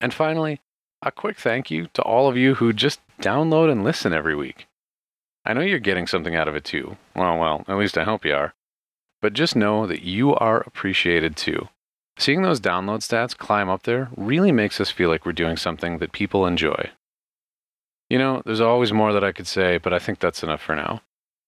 [0.00, 0.60] And finally,
[1.02, 4.66] a quick thank you to all of you who just download and listen every week.
[5.44, 6.96] I know you're getting something out of it too.
[7.14, 8.54] Well, well, at least I hope you are.
[9.20, 11.68] But just know that you are appreciated too.
[12.20, 16.00] Seeing those download stats climb up there really makes us feel like we're doing something
[16.00, 16.90] that people enjoy.
[18.10, 20.76] You know, there's always more that I could say, but I think that's enough for
[20.76, 21.00] now.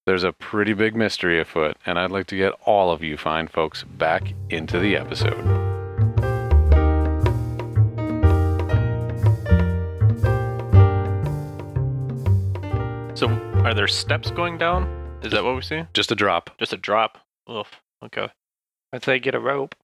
[0.06, 3.48] There's a pretty big mystery afoot, and I'd like to get all of you fine
[3.48, 5.36] folks back into the episode.
[13.14, 13.28] So,
[13.62, 14.88] are there steps going down?
[15.22, 15.82] Is that what we see?
[15.92, 16.48] Just a drop.
[16.58, 17.18] Just a drop.
[17.50, 17.68] Oof.
[18.02, 18.30] Okay.
[18.94, 19.74] I'd say get a rope,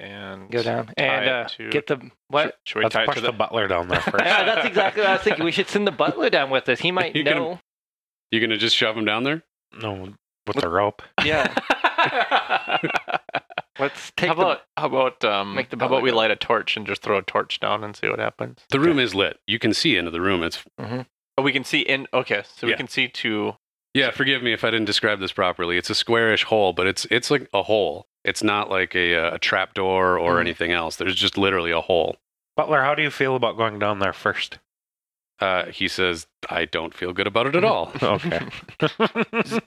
[0.00, 2.56] And go down, and uh, to- get the what?
[2.64, 3.36] Should we Let's tie push to the, the?
[3.36, 4.24] butler down there first.
[4.24, 5.44] yeah, that's exactly what I was thinking.
[5.44, 6.78] We should send the butler down with us.
[6.78, 7.60] He might You can- know.
[8.30, 9.42] You gonna just shove him down there?
[9.80, 10.10] no,
[10.46, 11.02] with the rope.
[11.24, 11.52] Yeah.
[13.78, 16.36] Let's take how the- about how about um make the how about we light a
[16.36, 18.60] torch and just throw a torch down and see what happens?
[18.70, 19.38] The room is lit.
[19.46, 20.42] You can see into the room.
[20.42, 22.08] It's Oh, we can see in.
[22.12, 23.54] Okay, so we can see to.
[23.94, 24.10] yeah.
[24.10, 25.76] Forgive me if I didn't describe this properly.
[25.76, 28.08] It's a squarish hole, but it's it's like a hole.
[28.28, 30.40] It's not like a, uh, a trap door or Mhm.
[30.42, 30.96] anything else.
[30.96, 32.16] There's just literally a hole.
[32.56, 34.58] Butler, how do you feel about going down there first?
[35.40, 37.92] Uh, he says, I don't feel good about it at all.
[38.02, 38.40] Okay.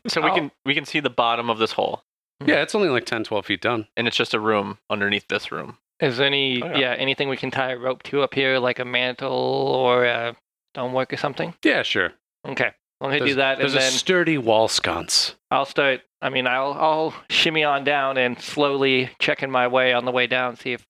[0.07, 2.03] So we can we can see the bottom of this hole,
[2.45, 3.87] yeah, it's only like 10, 12 feet down.
[3.95, 5.77] and it's just a room underneath this room.
[5.99, 6.77] Is there any Oh, yeah.
[6.77, 6.93] yeah.
[6.97, 10.35] anything we can tie a rope to up here, like a mantle or a
[10.73, 11.53] stonework or something?
[11.63, 12.11] Yeah, sure.
[12.47, 15.35] Okay, let me There's, do that, and there's a then sturdy wall sconce.
[15.51, 16.01] I'll start.
[16.21, 20.27] I mean, I'll I'll shimmy on down and slowly checking my way on the way
[20.27, 20.85] down, see if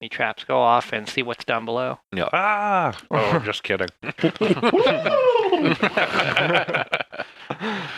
[0.00, 1.98] any traps go off, and see what's down below.
[2.32, 2.96] ah!
[3.10, 3.88] Oh, just kidding.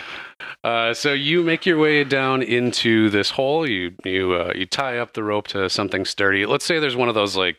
[0.65, 3.69] Uh, so you make your way down into this hole.
[3.69, 6.47] You you uh, you tie up the rope to something sturdy.
[6.47, 7.57] Let's say there's one of those like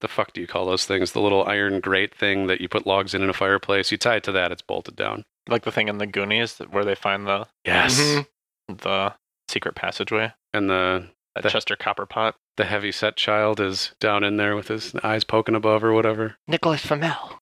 [0.00, 1.12] the fuck do you call those things?
[1.12, 3.92] The little iron grate thing that you put logs in in a fireplace.
[3.92, 4.52] You tie it to that.
[4.52, 5.24] It's bolted down.
[5.48, 8.00] Like the thing in the Goonies that- where they find the Yes.
[8.00, 8.26] Mhm.
[8.68, 9.14] The
[9.48, 10.32] secret passageway.
[10.52, 12.34] And the That The- Chester Copperpot.
[12.56, 16.36] the heavy set child is down in there with his eyes poking above or whatever.
[16.48, 17.40] Nicholas Flamel.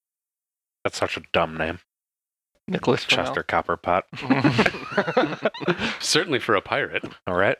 [0.82, 1.78] That's such a dumb name.
[2.66, 3.26] Nicholas Flamel.
[3.26, 4.02] Chester Copperpot.
[6.02, 7.04] Certainly for a pirate.
[7.26, 7.56] All right.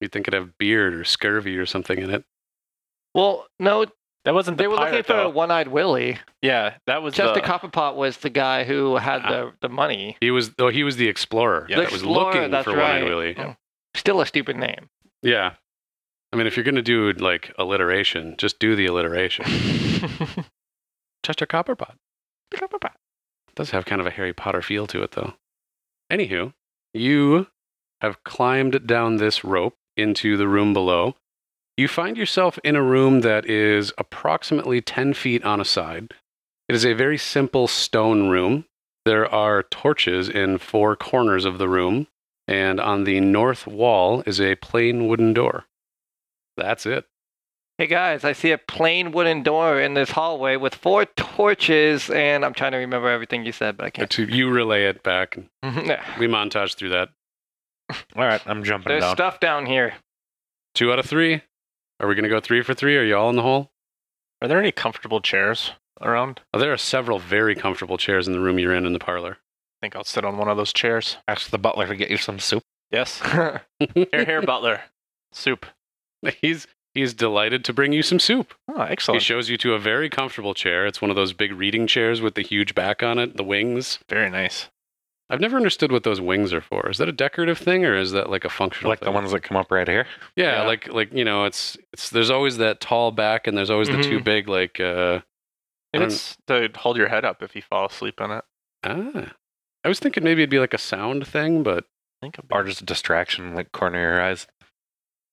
[0.00, 2.24] You'd think it'd have beard or scurvy or something in it.
[3.14, 3.86] well, no,
[4.28, 5.28] That wasn't they the were looking for though.
[5.30, 6.18] One-Eyed Willie.
[6.42, 9.30] Yeah, that was Chester the, Copperpot was the guy who had Ah.
[9.30, 10.18] the the money.
[10.20, 11.76] He was oh he was the explorer Yeah.
[11.76, 13.02] The that was explorer, looking that's for right.
[13.02, 13.34] One-Eyed Willie.
[13.38, 13.56] Oh.
[13.94, 14.90] Still a stupid name.
[15.22, 15.54] Yeah.
[16.30, 19.46] I mean, if you're going to do like alliteration, just do the alliteration.
[21.24, 21.94] Chester Copperpot.
[22.52, 22.92] Copperpot.
[23.56, 25.34] Does have kind of a Harry Potter feel to it, though.
[26.12, 26.52] Anywho,
[26.92, 27.46] you
[28.02, 31.16] have climbed down this rope into the room below.
[31.78, 36.12] You find yourself in a room that is approximately 10 feet on a side.
[36.68, 38.64] It is a very simple stone room.
[39.04, 42.08] There are torches in four corners of the room,
[42.48, 45.66] and on the north wall is a plain wooden door.
[46.56, 47.06] That's it.
[47.78, 52.44] Hey guys, I see a plain wooden door in this hallway with four torches, and
[52.44, 54.18] I'm trying to remember everything you said, but I can't.
[54.18, 55.38] You relay it back.
[55.62, 57.10] and We montage through that.
[58.16, 58.42] All right.
[58.46, 59.00] I'm jumping down.
[59.00, 59.94] There's stuff down here.
[60.74, 61.42] Two out of three.
[62.00, 62.96] Are we going to go three for three?
[62.96, 63.70] Are you all in the hole?
[64.40, 66.40] Are there any comfortable chairs around?
[66.54, 69.32] Oh, there are several very comfortable chairs in the room you're in in the parlor.
[69.32, 71.16] I think I'll sit on one of those chairs.
[71.26, 72.62] Ask the butler to get you some soup.
[72.90, 73.20] Yes.
[73.94, 74.80] Here, here, Butler.
[75.30, 75.66] Soup.
[76.40, 78.54] he's he's delighted to bring you some soup.
[78.66, 79.20] Oh, excellent.
[79.20, 80.86] He shows you to a very comfortable chair.
[80.86, 83.98] It's one of those big reading chairs with the huge back on it, the wings.
[84.08, 84.68] Very nice.
[85.30, 86.88] I've never understood what those wings are for.
[86.88, 89.42] Is that a decorative thing or is that like a functional Like the ones that
[89.42, 90.06] come up right here.
[90.36, 90.66] Yeah, Yeah.
[90.66, 94.02] like like you know, it's it's there's always that tall back and there's always the
[94.02, 94.24] two Mhm.
[94.24, 95.20] big like uh
[95.92, 98.44] Maybe Um, it's to hold your head up if you fall asleep on it.
[98.84, 99.32] ah.
[99.84, 102.64] I was thinking maybe it'd be like a sound thing, but I think it'd Or
[102.64, 104.46] just a distraction, like corner of your eyes.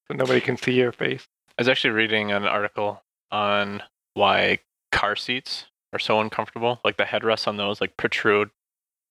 [0.08, 1.28] So nobody can see your face.
[1.58, 3.82] I was actually reading an article on
[4.14, 4.60] why
[4.92, 6.80] car seats are so uncomfortable.
[6.86, 8.52] Like the headrests on those, like protrude,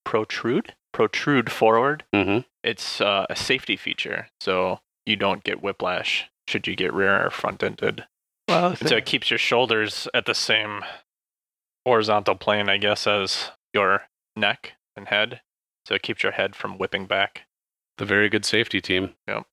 [0.04, 2.04] protrude, protrude forward.
[2.14, 2.44] mhm.
[2.62, 7.30] It's uh, a safety feature, so you don't get whiplash should you get rear or
[7.30, 8.04] front ended.
[8.48, 10.82] Well, so it keeps your shoulders at the same
[11.86, 14.02] horizontal plane, I guess, as your
[14.36, 15.40] neck and head.
[15.86, 17.42] So it keeps your head from whipping back.
[17.98, 19.14] the very good safety team.
[19.28, 19.44] Yep.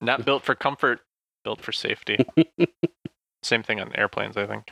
[0.00, 1.00] Not built for comfort,
[1.44, 2.18] built for safety.
[3.42, 4.70] Same thing on airplanes, I think.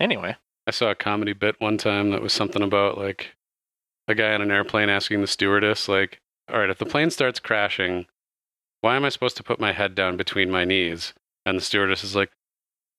[0.00, 3.35] Anyway, I saw a comedy bit one time that was something about like
[4.08, 6.20] a guy on an airplane asking the stewardess, like,
[6.52, 8.06] all right, if the plane starts crashing,
[8.80, 11.12] why am I supposed to put my head down between my knees?
[11.44, 12.30] And the stewardess is like,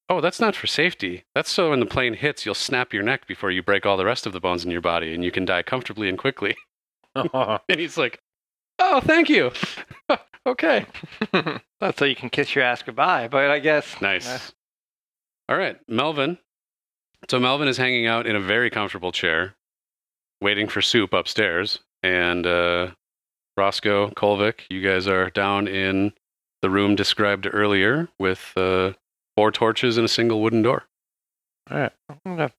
[0.10, 1.24] oh, that's not for safety.
[1.36, 4.06] That's so when the plane hits, you'll snap your neck before you break all the
[4.06, 6.56] rest of the bones in your body and you can die comfortably and quickly.
[7.16, 8.20] and he's like,
[8.80, 9.52] oh, thank you.
[10.46, 10.86] okay.
[11.80, 13.28] That's so you can kiss your ass goodbye.
[13.28, 14.28] But I guess Nice.
[14.28, 14.40] uh,
[15.50, 16.38] All right, Melvin.
[17.30, 19.56] So Melvin is hanging out in a very comfortable chair,
[20.42, 21.80] waiting for soup upstairs.
[22.04, 22.92] And uh,
[23.56, 26.14] Roscoe, Kolvik, you guys are down in
[26.62, 28.94] the room described earlier with uh,
[29.36, 30.84] four torches and a single wooden door.
[31.70, 32.52] All right, I'm gonna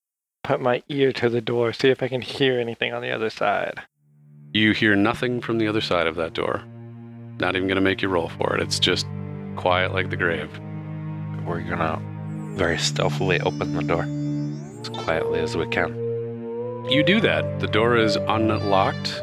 [0.45, 3.31] put my ear to the door, see if I can hear anything on the other
[3.31, 3.81] side.
[4.53, 6.63] You hear nothing from the other side of that door.
[7.39, 8.63] Not even going to make you roll for it.
[8.63, 9.07] It's just
[9.57, 10.51] quiet like the grave.
[11.47, 12.01] We're gonna
[12.57, 14.07] very stealthily open the door
[14.81, 15.98] as quietly as we can.
[16.89, 17.61] You do that.
[17.61, 19.23] The door is unlocked.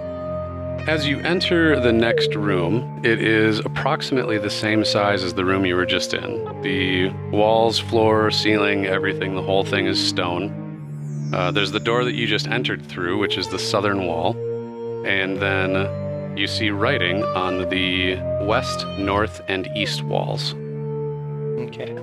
[0.88, 5.66] As you enter the next room, it is approximately the same size as the room
[5.66, 6.62] you were just in.
[6.62, 11.32] The walls, floor, ceiling, everything, the whole thing is stone.
[11.34, 14.36] Uh, there's the door that you just entered through, which is the southern wall.
[15.08, 20.54] And then you see writing on the west, north, and east walls.
[20.54, 21.98] Okay.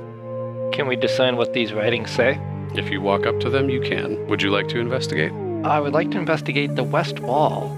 [0.72, 2.40] Can we discern what these writings say?
[2.74, 4.26] If you walk up to them, you can.
[4.26, 5.32] Would you like to investigate?
[5.64, 7.70] I would like to investigate the west wall.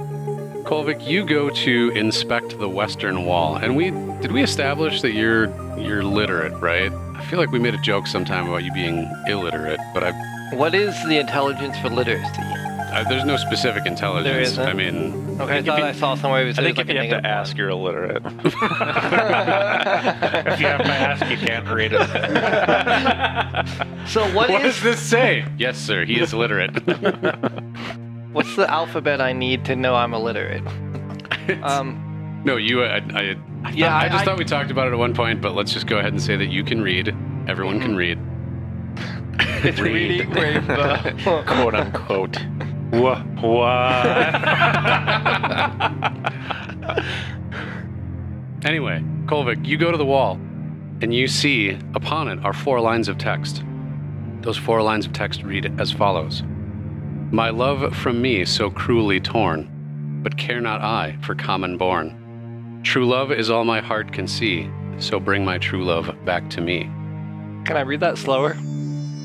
[0.65, 3.91] Kolvik, you go to inspect the western wall, and we
[4.23, 5.47] did we establish that you're
[5.79, 6.91] you're literate, right?
[7.15, 10.13] I feel like we made a joke sometime about you being illiterate, but I,
[10.55, 12.43] What is the intelligence for literacy?
[12.95, 14.49] I there's no specific intelligence.
[14.53, 14.67] isn't?
[14.69, 16.47] I mean, Okay, I if thought you- I saw somewhere.
[16.47, 18.23] It I think like if you have to negative ask, you're illiterate.
[18.25, 18.55] if
[20.61, 22.01] you have to ask, you can't read it.
[24.09, 25.45] So what what is does this say?
[25.59, 26.05] yes, sir.
[26.05, 26.71] He is literate.
[28.33, 30.63] what's the alphabet I need to know I'm illiterate?
[31.63, 32.83] Um, no, you.
[32.85, 34.99] I, I, I Yeah, thought- I I- just I- thought we talked about it at
[34.99, 37.09] one point, but let's just go ahead and say that you can read.
[37.49, 37.97] Everyone can mm-hmm.
[37.97, 38.19] read.
[39.65, 40.75] it's reading rainbow.
[40.75, 42.37] Uh, Quote unquote.
[43.01, 44.35] Wha- What?
[48.65, 50.35] Anyway, Kolvik, you go to the wall,
[51.03, 53.63] and you see upon it are four lines of text.
[54.41, 56.43] Those four lines of text read as follows
[57.31, 62.81] My love from me so cruelly torn, but care not I for common born.
[62.85, 66.61] True love is all my heart can see, so bring my true love back to
[66.61, 66.85] me.
[67.65, 68.55] Can I read that slower?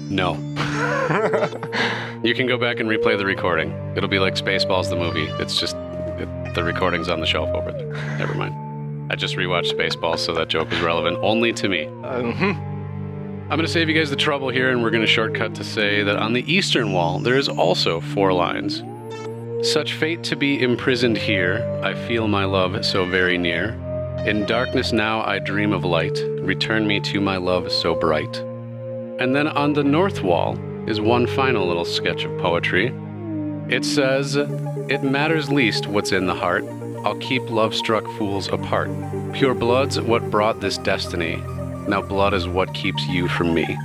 [0.09, 0.33] No.
[2.23, 3.71] you can go back and replay the recording.
[3.95, 5.27] It'll be like Spaceballs the movie.
[5.41, 7.93] It's just it, the recording's on the shelf over there.
[8.17, 9.11] Never mind.
[9.11, 11.85] I just rewatched Spaceballs, so that joke is relevant only to me.
[12.03, 12.33] Um,
[13.49, 15.63] I'm going to save you guys the trouble here, and we're going to shortcut to
[15.63, 18.83] say that on the eastern wall, there is also four lines.
[19.67, 23.71] Such fate to be imprisoned here, I feel my love so very near.
[24.27, 28.37] In darkness now I dream of light, return me to my love so bright.
[29.19, 30.55] And then on the north wall
[30.87, 32.93] is one final little sketch of poetry.
[33.69, 36.65] It says, It matters least what's in the heart,
[37.05, 38.89] I'll keep love struck fools apart.
[39.33, 41.37] Pure blood's what brought this destiny,
[41.87, 43.77] now blood is what keeps you from me.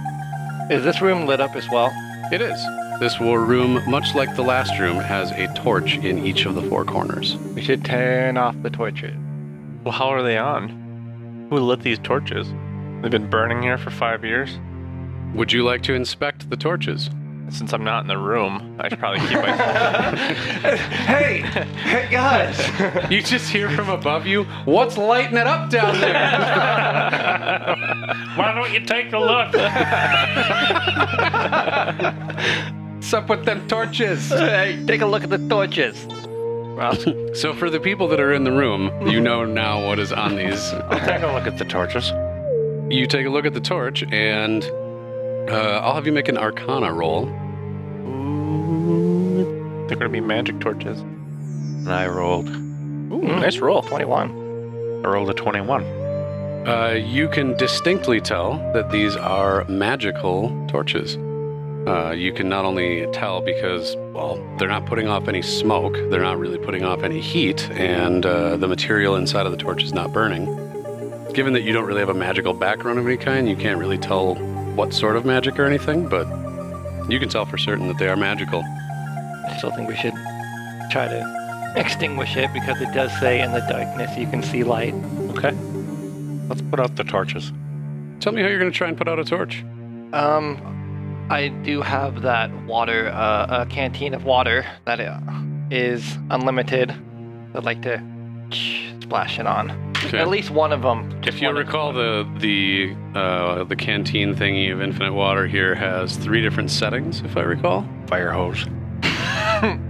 [0.71, 1.93] is this room lit up as well?
[2.33, 2.61] It is.
[3.01, 6.63] This war room, much like the last room, has a torch in each of the
[6.63, 7.37] four corners.
[7.55, 9.15] We should turn off the torches.
[9.85, 11.49] Well, how are they on?
[11.51, 12.49] Who lit these torches?
[13.03, 14.59] They've been burning here for five years.
[15.35, 17.11] Would you like to inspect the torches?
[17.51, 19.51] Since I'm not in the room, I should probably keep my.
[20.77, 23.11] hey, hey guys!
[23.11, 26.13] You just hear from above you, what's lighting it up down there?
[28.37, 29.53] Why don't you take a look?
[32.95, 34.29] What's up with them torches?
[34.29, 36.01] hey, take a look at the torches.
[37.39, 40.37] So, for the people that are in the room, you know now what is on
[40.37, 40.73] these.
[40.73, 42.11] I'll take a look at the torches.
[42.89, 44.65] You take a look at the torch, and
[45.49, 47.27] uh, I'll have you make an Arcana roll.
[49.87, 51.01] They're gonna be magic torches.
[51.01, 52.49] And I rolled.
[52.49, 53.83] Ooh, nice roll.
[53.83, 55.03] 21.
[55.05, 55.85] I rolled a 21.
[56.67, 61.19] Uh, you can distinctly tell that these are magical torches.
[61.87, 66.23] Uh, you can not only tell because, well, they're not putting off any smoke, they're
[66.23, 69.93] not really putting off any heat, and uh, the material inside of the torch is
[69.93, 70.47] not burning.
[71.35, 73.99] Given that you don't really have a magical background of any kind, you can't really
[73.99, 74.37] tell
[74.75, 76.27] what sort of magic or anything, but
[77.09, 78.63] you can tell for certain that they are magical.
[78.63, 80.15] I still think we should
[80.91, 84.95] try to extinguish it because it does say in the darkness you can see light.
[85.31, 85.53] Okay.
[86.49, 87.53] Let's put out the torches.
[88.21, 89.65] Tell me how you're going to try and put out a torch.
[90.13, 95.19] Um, I do have that water, uh, a canteen of water that uh,
[96.31, 96.95] unlimited.
[97.55, 98.03] I'd like to
[99.01, 99.94] splash it on.
[100.07, 100.19] Okay.
[100.19, 101.21] At least one of them.
[101.27, 106.43] If you recall, the the uh, the canteen thingy of infinite water here has three
[106.43, 107.87] different settings, if I recall.
[108.07, 108.67] Fire hose.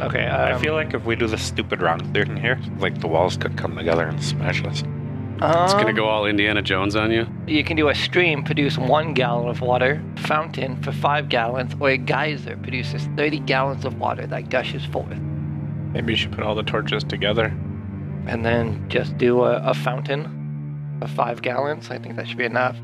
[0.00, 0.26] Okay.
[0.26, 3.36] I Um, feel like if we do the stupid round thing here, like the walls
[3.36, 4.84] could come together and smash us.
[5.40, 7.26] It's gonna um, go all Indiana Jones on you.
[7.46, 11.90] You can do a stream produce one gallon of water, fountain for five gallons, or
[11.90, 15.16] a geyser produces 30 gallons of water that gushes forth.
[15.92, 17.52] Maybe you should put all the torches together.
[18.28, 21.90] And then just do a, a fountain of five gallons.
[21.90, 22.76] I think that should be enough.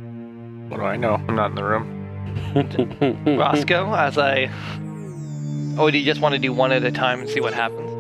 [0.69, 1.15] What do I know?
[1.29, 3.37] I'm not in the room.
[3.39, 4.51] Roscoe, as I.
[5.79, 7.91] Or do you just want to do one at a time and see what happens?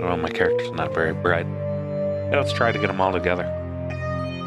[0.00, 1.46] Well, my character's not very bright.
[1.46, 3.44] Yeah, let's try to get them all together.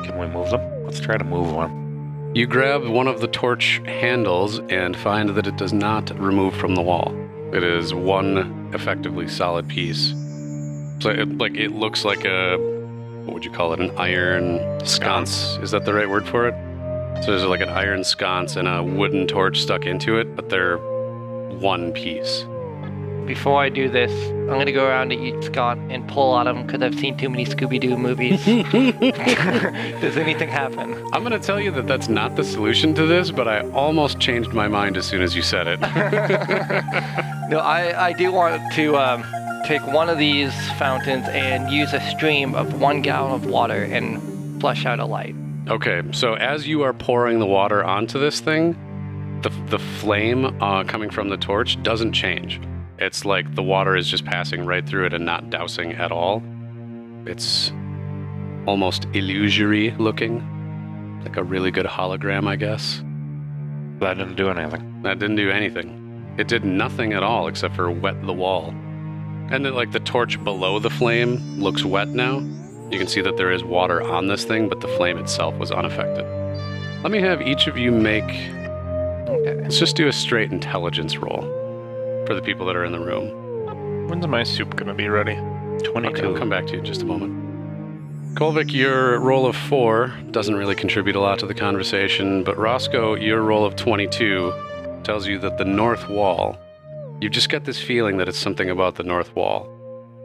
[0.06, 0.86] Can we move them?
[0.86, 2.32] Let's try to move one.
[2.36, 6.76] You grab one of the torch handles and find that it does not remove from
[6.76, 7.16] the wall.
[7.54, 10.14] It is one effectively solid piece.
[11.00, 12.58] So, it, like, it looks like a
[13.26, 13.80] what would you call it?
[13.82, 15.58] An iron sconce.
[15.62, 16.56] Is that the right word for it?
[17.24, 20.78] So there's like an iron sconce and a wooden torch stuck into it, but they're
[20.78, 22.45] one piece.
[23.26, 26.66] before I do this, I'm gonna go around to each Scott and pull on them
[26.66, 28.45] because I've seen too many Scooby Doo movies.
[30.02, 30.93] Does anything happen?
[31.12, 34.20] I'm going to tell you that that's not the solution to this, but I almost
[34.22, 35.80] changed my mind as soon as you said it.
[37.50, 39.24] No, I, I do want to um,
[39.66, 44.60] take one of these fountains and use a stream of one gallon of water and
[44.62, 45.36] flush out a light.
[45.70, 48.76] okay, so as you are pouring the water onto this thing,
[49.43, 52.60] the, the flame uh, coming from the torch doesn't change.
[52.99, 56.41] It's like the water is just passing right through it and not dousing at all.
[57.26, 57.72] It's
[58.66, 63.03] almost illusory looking, like a really good hologram, I guess.
[63.99, 65.01] That didn't do anything.
[65.03, 66.36] That didn't do anything.
[66.38, 68.74] It did nothing at all except for wet the wall.
[69.50, 72.39] And then, like, the torch below the flame looks wet now.
[72.91, 75.72] You can see that there is water on this thing, but the flame itself was
[75.72, 76.26] unaffected.
[77.04, 78.24] Let me have each of you make.
[78.24, 79.62] Okay.
[79.62, 81.41] Let's just do a straight intelligence roll
[82.26, 84.08] for the people that are in the room.
[84.08, 85.36] When's my soup gonna be ready?
[85.84, 86.08] 22.
[86.08, 87.48] Okay, I'll come back to you in just a moment.
[88.36, 93.16] Kolvik, your roll of four doesn't really contribute a lot to the conversation, but Roscoe,
[93.16, 94.54] your roll of 22
[95.04, 96.58] tells you that the north wall,
[97.22, 99.68] you just get this feeling that it's something about the north wall.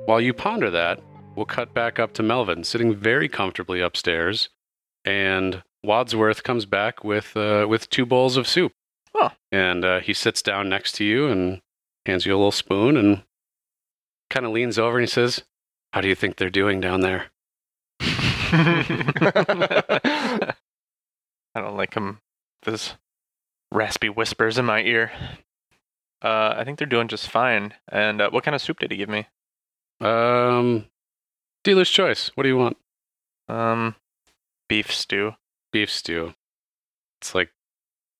[0.07, 1.01] While you ponder that,
[1.35, 4.51] we'll cut back up to Melvin, sitting very comfortably upstairs,
[5.05, 8.73] and Wadsworth comes back with uh, with two bowls of soup.
[9.15, 9.31] Oh.
[9.51, 11.61] And uh, he sits down next to you and
[12.07, 13.23] hands you a little spoon and
[14.31, 15.43] kind of leans over and he says,
[15.93, 17.27] How do you think they're doing down there?
[18.01, 20.55] I
[21.55, 22.21] don't like him.
[22.63, 22.95] Those
[23.71, 25.13] raspy whispers in my ear.
[26.23, 27.75] Uh, I think they're doing just fine.
[27.91, 29.27] And uh, what kind of soup did he give me?
[30.01, 30.87] Um,
[31.65, 32.31] dealer's choice.
[32.35, 32.77] What do you want?
[33.49, 33.97] Um,
[34.69, 35.33] beef stew.
[35.73, 36.35] Beef stew.
[37.21, 37.51] It's like,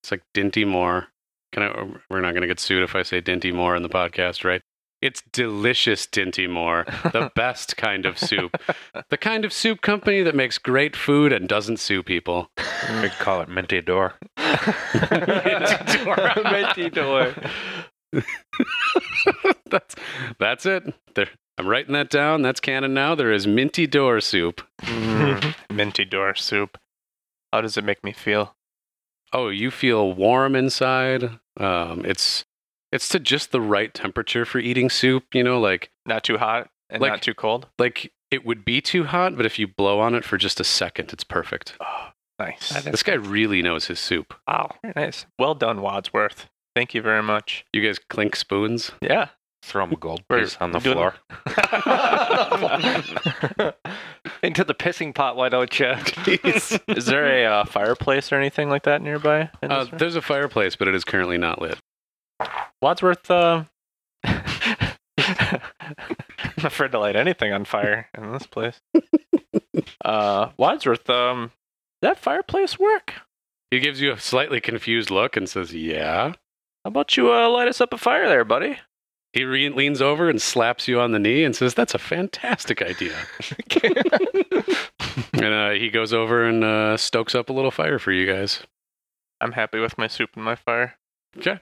[0.03, 1.09] it's like Dinty Moore.
[1.53, 1.87] Can I?
[2.09, 4.63] We're not gonna get sued if I say Dinty Moore in the podcast, right?
[5.03, 8.57] It's delicious Dinty Moore, the best kind of soup,
[9.11, 12.49] the kind of soup company that makes great food and doesn't sue people.
[13.03, 14.15] We call it Minty Door.
[16.53, 17.35] Minty door.
[19.71, 19.95] that's
[20.39, 20.95] that's it.
[21.15, 22.43] There, I'm writing that down.
[22.43, 23.15] That's canon now.
[23.15, 24.63] There is minty door soup.
[24.83, 26.79] Mm, minty door soup.
[27.53, 28.55] How does it make me feel?
[29.33, 31.39] Oh, you feel warm inside.
[31.59, 32.45] Um, it's
[32.91, 35.35] it's to just the right temperature for eating soup.
[35.35, 37.69] You know, like Not too hot and Like- not too cold.
[37.79, 40.65] like it would be too hot, but if you blow on it for just a
[40.65, 41.75] second, it's perfect.
[41.81, 42.09] Oh,
[42.39, 42.71] nice.
[42.85, 44.33] This guy really knows his soup.
[44.49, 44.75] Wow.
[44.83, 45.27] Very nice.
[45.39, 46.49] Well done, Wadsworth.
[46.75, 47.65] Thank you very much.
[47.73, 48.93] You guys clink spoons.
[49.01, 49.29] Yeah.
[49.63, 51.15] Throw him a gold We're piece on the doing- floor.
[54.43, 55.95] Into the pissing pot, why don't you?
[56.45, 59.51] Is there a uh, fireplace or anything like that nearby?
[59.63, 59.99] in Uh, this room?
[59.99, 61.79] there's a fireplace, but it is currently not lit.
[62.81, 63.65] Wadsworth, uh...
[64.25, 64.91] I'm
[66.57, 68.81] afraid to light anything on fire in this place.
[70.05, 71.53] uh, Wadsworth, um,
[72.01, 73.15] that fireplace work?
[73.71, 76.33] He gives you a slightly confused look and says, "Yeah."
[76.85, 78.79] How about you uh, light us up a fire there, buddy?
[79.33, 82.83] He re- leans over and slaps you on the knee and says, "That's a fantastic
[82.83, 83.15] idea."
[85.33, 88.61] and uh, he goes over and uh, stokes up a little fire for you guys.
[89.41, 90.95] I'm happy with my soup and my fire.
[91.39, 91.61] Okay.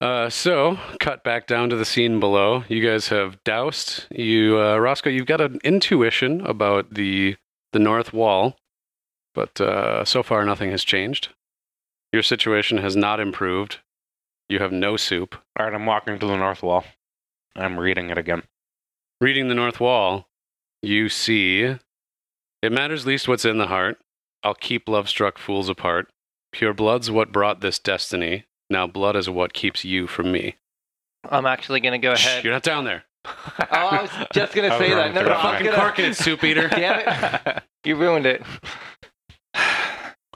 [0.00, 2.64] Uh, so, cut back down to the scene below.
[2.68, 4.06] You guys have doused.
[4.10, 7.36] You, uh, Roscoe, you've got an intuition about the
[7.72, 8.56] the north wall,
[9.34, 11.28] but uh, so far nothing has changed.
[12.12, 13.78] Your situation has not improved.
[14.48, 15.34] You have no soup.
[15.58, 16.84] All right, I'm walking to the north wall.
[17.56, 18.42] I'm reading it again.
[19.20, 20.28] Reading the north wall,
[20.82, 21.62] you see
[22.62, 23.98] it matters least what's in the heart.
[24.42, 26.08] I'll keep love struck fools apart.
[26.52, 28.44] Pure blood's what brought this destiny.
[28.70, 30.56] Now blood is what keeps you from me.
[31.28, 32.44] I'm actually gonna go Shh, ahead.
[32.44, 33.04] you're not down there.
[33.60, 34.96] Oh, I was just gonna say that.
[35.06, 35.44] wrong No, for no, that.
[35.44, 36.68] I was Fucking gonna- corking it, soup eater.
[36.70, 37.00] Damn
[37.46, 37.62] it!
[37.84, 38.42] You ruined it.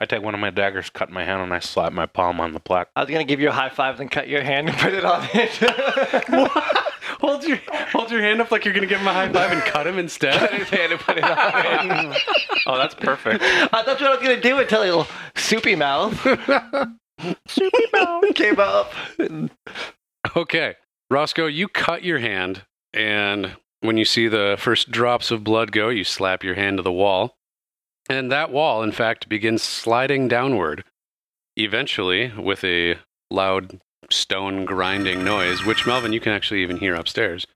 [0.02, 2.54] I take one of my daggers, cut my hand, and I slap my palm on
[2.54, 2.88] the plaque.
[2.96, 5.04] I was gonna give you a high five and cut your hand and put it
[5.04, 5.50] on it.
[7.20, 9.62] hold your hold your hand up like you're gonna give him a high five and
[9.62, 10.50] cut him cut instead.
[10.50, 12.22] his hand and put it on it.
[12.66, 13.44] Oh, that's perfect.
[13.44, 16.14] I thought that's what I was gonna do until your soupy mouth.
[17.46, 18.92] soupy mouth came up.
[20.36, 20.74] okay,
[21.10, 25.90] Roscoe, you cut your hand, and when you see the first drops of blood go,
[25.90, 27.36] you slap your hand to the wall,
[28.12, 30.84] and that wall, in fact, begins sliding downward.
[31.56, 32.96] Eventually, with a
[33.30, 37.46] loud stone grinding noise, which Melvin, you can actually even hear upstairs.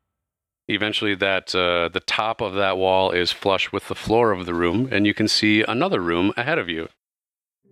[0.69, 4.55] Eventually, that uh, the top of that wall is flush with the floor of the
[4.55, 6.89] room, and you can see another room ahead of you.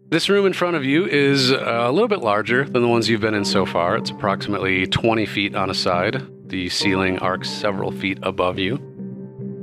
[0.06, 3.08] This room in front of you is uh, a little bit larger than the ones
[3.08, 3.96] you've been in so far.
[3.96, 6.22] It's approximately 20 feet on a side.
[6.48, 8.93] The ceiling arcs several feet above you.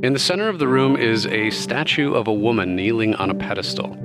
[0.03, 3.35] In the center of the room is a statue of a woman kneeling on a
[3.35, 3.95] pedestal.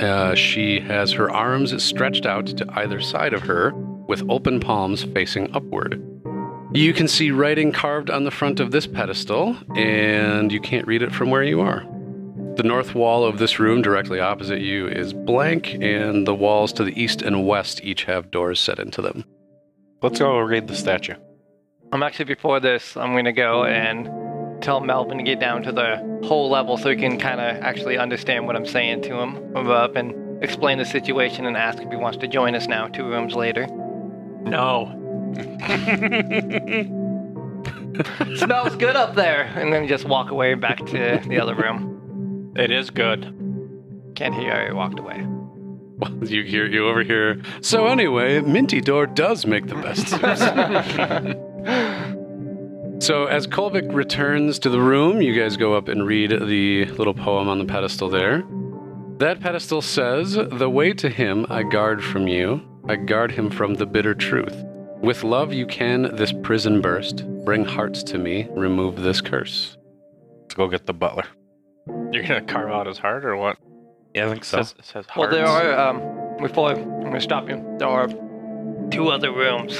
[0.00, 3.72] Uh, she has her arms stretched out to either side of her,
[4.08, 6.02] with open palms facing upward.
[6.72, 11.00] You can see writing carved on the front of this pedestal, and you can't read
[11.00, 11.86] it from where you are.
[12.56, 16.82] The north wall of this room, directly opposite you, is blank, and the walls to
[16.82, 19.24] the east and west each have doors set into them.
[20.02, 21.14] Let's go read the statue.
[21.92, 22.96] I'm actually before this.
[22.96, 24.08] I'm gonna go and
[24.60, 27.98] tell Melvin to get down to the hole level so he can kind of actually
[27.98, 31.96] understand what I'm saying to him up and explain the situation and ask if he
[31.96, 33.66] wants to join us now, two rooms later.
[34.42, 34.96] No.
[38.36, 42.52] Smells good up there, and then just walk away back to the other room.
[42.56, 43.24] It is good.
[44.14, 45.26] Can't hear he walked away.
[46.22, 47.42] You hear you over here.
[47.60, 50.12] So anyway, Minty Door does make the best.
[53.10, 57.12] so as Kolvik returns to the room, you guys go up and read the little
[57.12, 58.44] poem on the pedestal there.
[59.18, 62.62] That pedestal says, "The way to him I guard from you.
[62.88, 64.64] I guard him from the bitter truth.
[65.02, 67.26] With love you can this prison burst.
[67.44, 68.46] Bring hearts to me.
[68.52, 69.76] Remove this curse."
[70.42, 71.24] Let's go get the butler.
[72.12, 73.56] You're gonna carve out his heart or what?
[74.14, 74.58] Yeah, I think It so.
[74.58, 76.00] says, it says Well, there are, um,
[76.40, 78.08] before I'm gonna stop you, there are
[78.90, 79.78] two other rooms.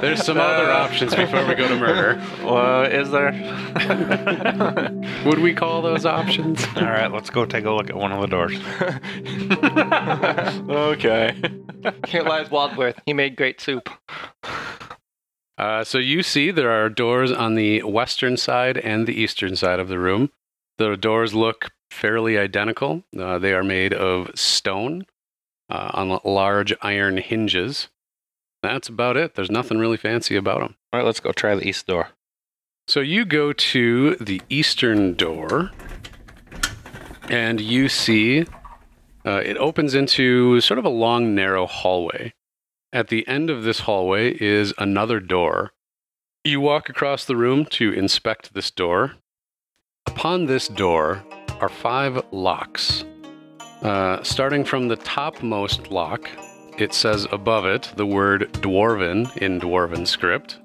[0.00, 2.22] There's some other options before we go to murder.
[2.42, 3.32] Well, is there?
[5.26, 6.64] Would we call those options?
[6.76, 8.56] All right, let's go take a look at one of the doors.
[10.70, 11.40] okay.
[12.04, 13.00] Can't lie, it's Wadsworth.
[13.06, 13.88] He made great soup.
[15.58, 19.78] Uh, so you see there are doors on the western side and the eastern side
[19.78, 20.30] of the room.
[20.78, 23.04] The doors look fairly identical.
[23.18, 25.04] Uh, they are made of stone
[25.70, 27.88] uh, on large iron hinges.
[28.62, 29.34] That's about it.
[29.34, 30.76] There's nothing really fancy about them.
[30.92, 32.10] All right, let's go try the east door.
[32.88, 35.70] So you go to the eastern door,
[37.28, 38.44] and you see
[39.24, 42.34] uh, it opens into sort of a long, narrow hallway.
[42.92, 45.70] At the end of this hallway is another door.
[46.42, 49.12] You walk across the room to inspect this door.
[50.06, 51.22] Upon this door
[51.60, 53.04] are five locks.
[53.82, 56.28] Uh, starting from the topmost lock,
[56.78, 60.58] it says above it the word Dwarven in Dwarven script.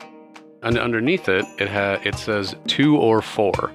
[0.63, 3.71] And underneath it, it ha- it says two or four.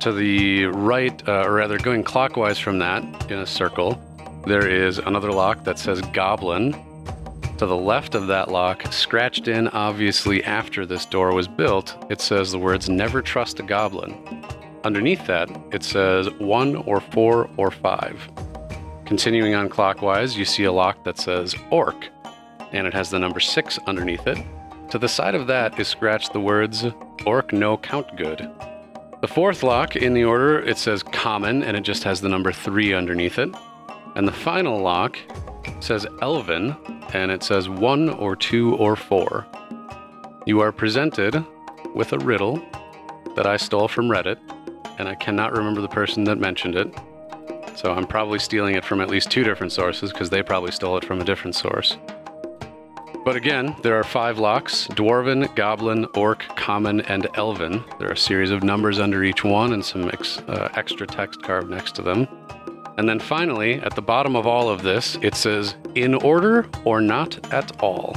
[0.00, 4.00] To the right, uh, or rather, going clockwise from that in a circle,
[4.46, 6.72] there is another lock that says Goblin.
[7.58, 12.20] To the left of that lock, scratched in obviously after this door was built, it
[12.20, 14.16] says the words Never trust a goblin.
[14.84, 18.28] Underneath that, it says one or four or five.
[19.08, 22.10] Continuing on clockwise, you see a lock that says Orc,
[22.72, 24.36] and it has the number six underneath it.
[24.90, 26.84] To the side of that is scratched the words
[27.24, 28.50] Orc no count good.
[29.22, 32.52] The fourth lock in the order, it says common and it just has the number
[32.52, 33.48] three underneath it.
[34.14, 35.16] And the final lock
[35.80, 36.76] says Elven
[37.14, 39.46] and it says one or two or four.
[40.44, 41.42] You are presented
[41.94, 42.62] with a riddle
[43.36, 44.36] that I stole from Reddit,
[44.98, 46.94] and I cannot remember the person that mentioned it.
[47.78, 50.96] So I'm probably stealing it from at least two different sources because they probably stole
[50.96, 51.96] it from a different source.
[53.24, 57.84] But again, there are five locks Dwarven, Goblin, Orc, Common, and Elven.
[58.00, 61.40] There are a series of numbers under each one and some ex- uh, extra text
[61.44, 62.26] carved next to them.
[62.96, 67.00] And then finally, at the bottom of all of this, it says, in order or
[67.00, 68.14] not at all.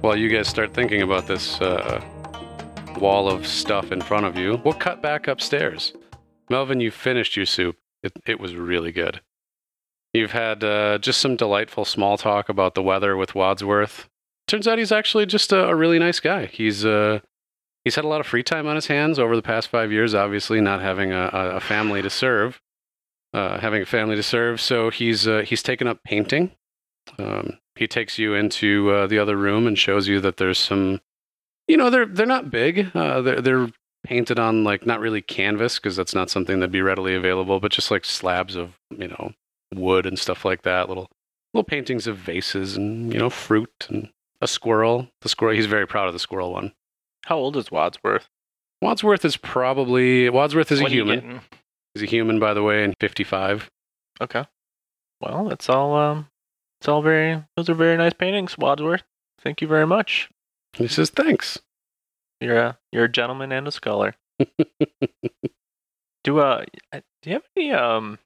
[0.00, 2.00] While you guys start thinking about this uh,
[3.00, 5.92] wall of stuff in front of you, we'll cut back upstairs.
[6.48, 7.79] Melvin, you finished your soup.
[8.02, 9.20] It, it was really good.
[10.12, 14.08] You've had uh, just some delightful small talk about the weather with Wadsworth.
[14.48, 16.46] Turns out he's actually just a, a really nice guy.
[16.46, 17.20] He's uh,
[17.84, 20.14] he's had a lot of free time on his hands over the past five years.
[20.14, 22.60] Obviously, not having a, a family to serve,
[23.32, 24.60] uh, having a family to serve.
[24.60, 26.50] So he's uh, he's taken up painting.
[27.18, 31.00] Um, he takes you into uh, the other room and shows you that there's some,
[31.68, 32.90] you know, they're they're not big.
[32.94, 33.68] Uh, they're they're
[34.04, 37.72] painted on like not really canvas because that's not something that'd be readily available, but
[37.72, 39.32] just like slabs of you know
[39.74, 40.88] wood and stuff like that.
[40.88, 41.08] Little
[41.54, 45.08] little paintings of vases and you know fruit and a squirrel.
[45.22, 45.54] The squirrel.
[45.54, 46.72] He's very proud of the squirrel one.
[47.26, 48.28] How old is Wadsworth?
[48.80, 51.40] Wadsworth is probably Wadsworth is What a human.
[51.94, 53.68] He's a human, by the way, and 55.
[54.20, 54.44] Okay.
[55.20, 55.94] Well, that's all.
[55.96, 56.28] Um,
[56.80, 57.42] it's all very.
[57.56, 59.02] Those are very nice paintings, Wadsworth.
[59.42, 60.30] Thank you very much.
[60.74, 61.58] He says thanks.
[62.40, 64.14] You're a you're a gentleman and a scholar.
[66.24, 68.18] do uh, do you have any um?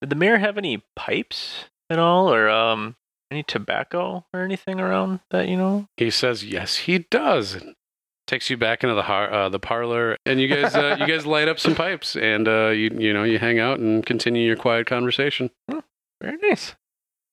[0.00, 2.96] Did the mayor have any pipes at all, or um,
[3.30, 5.88] Any tobacco or anything around that you know?
[5.96, 7.74] He says, "Yes, he does." And
[8.26, 11.26] takes you back into the har- uh, the parlor, and you guys uh, you guys
[11.26, 14.56] light up some pipes, and uh, you you know you hang out and continue your
[14.56, 15.50] quiet conversation.
[16.22, 16.74] Very nice.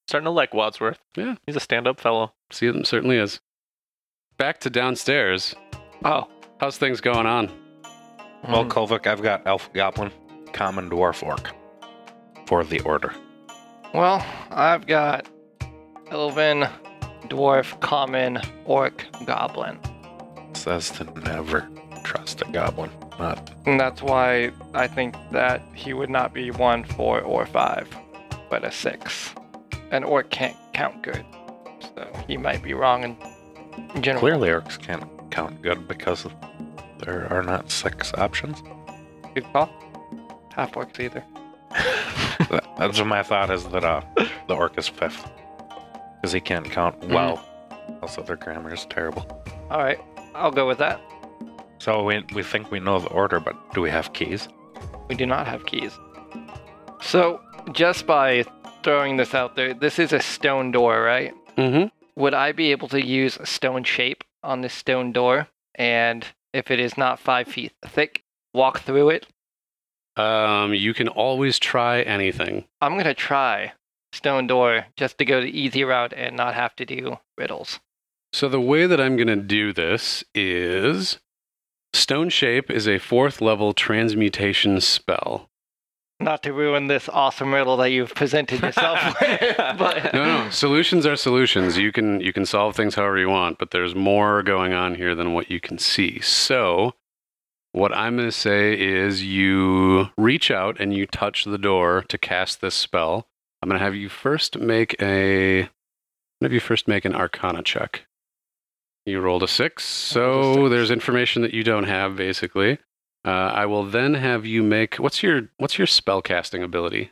[0.08, 1.00] Starting to like Wadsworth.
[1.16, 1.36] Yeah.
[1.46, 2.34] He's a stand-up fellow.
[2.52, 3.40] See, it certainly is.
[4.38, 5.56] Back to downstairs.
[6.04, 6.28] Oh,
[6.60, 7.49] How's things going on?
[8.47, 8.70] Well, Mm.
[8.70, 10.12] Kolvik, I've got Elf Goblin,
[10.54, 11.49] Common Dwarf Orc
[12.45, 13.14] for the order.
[13.93, 15.28] well, I've got
[16.12, 16.68] Elven,
[17.30, 19.80] Dwarf, Common, Orc, Goblin.
[20.54, 21.68] says to never
[22.04, 22.89] trust a goblin.
[23.20, 27.88] Not And that's why I think that he would not be one, four, or five,
[28.49, 29.34] but a six.
[29.91, 31.26] An orc can't count good,
[31.95, 33.04] so he might be wrong
[33.95, 34.20] in general.
[34.22, 36.28] clearly orcs can't count good because
[37.00, 38.62] there are not six options.
[39.34, 39.70] Good call.
[40.54, 41.24] Half orcs either.
[42.78, 44.02] That's what my thought is that uh,
[44.48, 45.30] the orc is fifth
[46.16, 47.44] because he can't count well.
[48.02, 49.26] Also, their grammar is terrible.
[49.70, 50.00] All right,
[50.36, 51.02] I'll go with that.
[51.80, 54.48] So we we think we know the order, but do we have keys?
[55.08, 55.98] We do not have keys.
[57.02, 58.46] So, just by
[58.84, 61.34] throwing this out there, this is a stone door, right?
[61.58, 61.88] Mm-hmm.
[62.22, 65.48] Would I be able to use a stone shape on this stone door?
[65.76, 68.24] And if it is not five feet thick,
[68.54, 69.28] walk through it?
[70.18, 72.66] Um, you can always try anything.
[72.82, 73.74] I'm going to try
[74.12, 77.80] stone door just to go the easy route and not have to do riddles.
[78.34, 81.20] So the way that I'm going to do this is
[81.94, 85.50] Stone Shape is a fourth level transmutation spell.
[86.22, 91.06] Not to ruin this awesome riddle that you've presented yourself with, but No, no, solutions
[91.06, 91.78] are solutions.
[91.78, 95.16] You can you can solve things however you want, but there's more going on here
[95.16, 96.20] than what you can see.
[96.20, 96.94] So,
[97.72, 102.18] what I'm going to say is you reach out and you touch the door to
[102.18, 103.28] cast this spell.
[103.62, 105.70] I'm going to have you first make a
[106.42, 108.06] have you first make an arcana check.
[109.06, 110.70] You rolled a 6, I rolled a so six.
[110.70, 112.78] there's information that you don't have basically.
[113.24, 117.12] Uh, I will then have you make what's your what's your spell casting ability?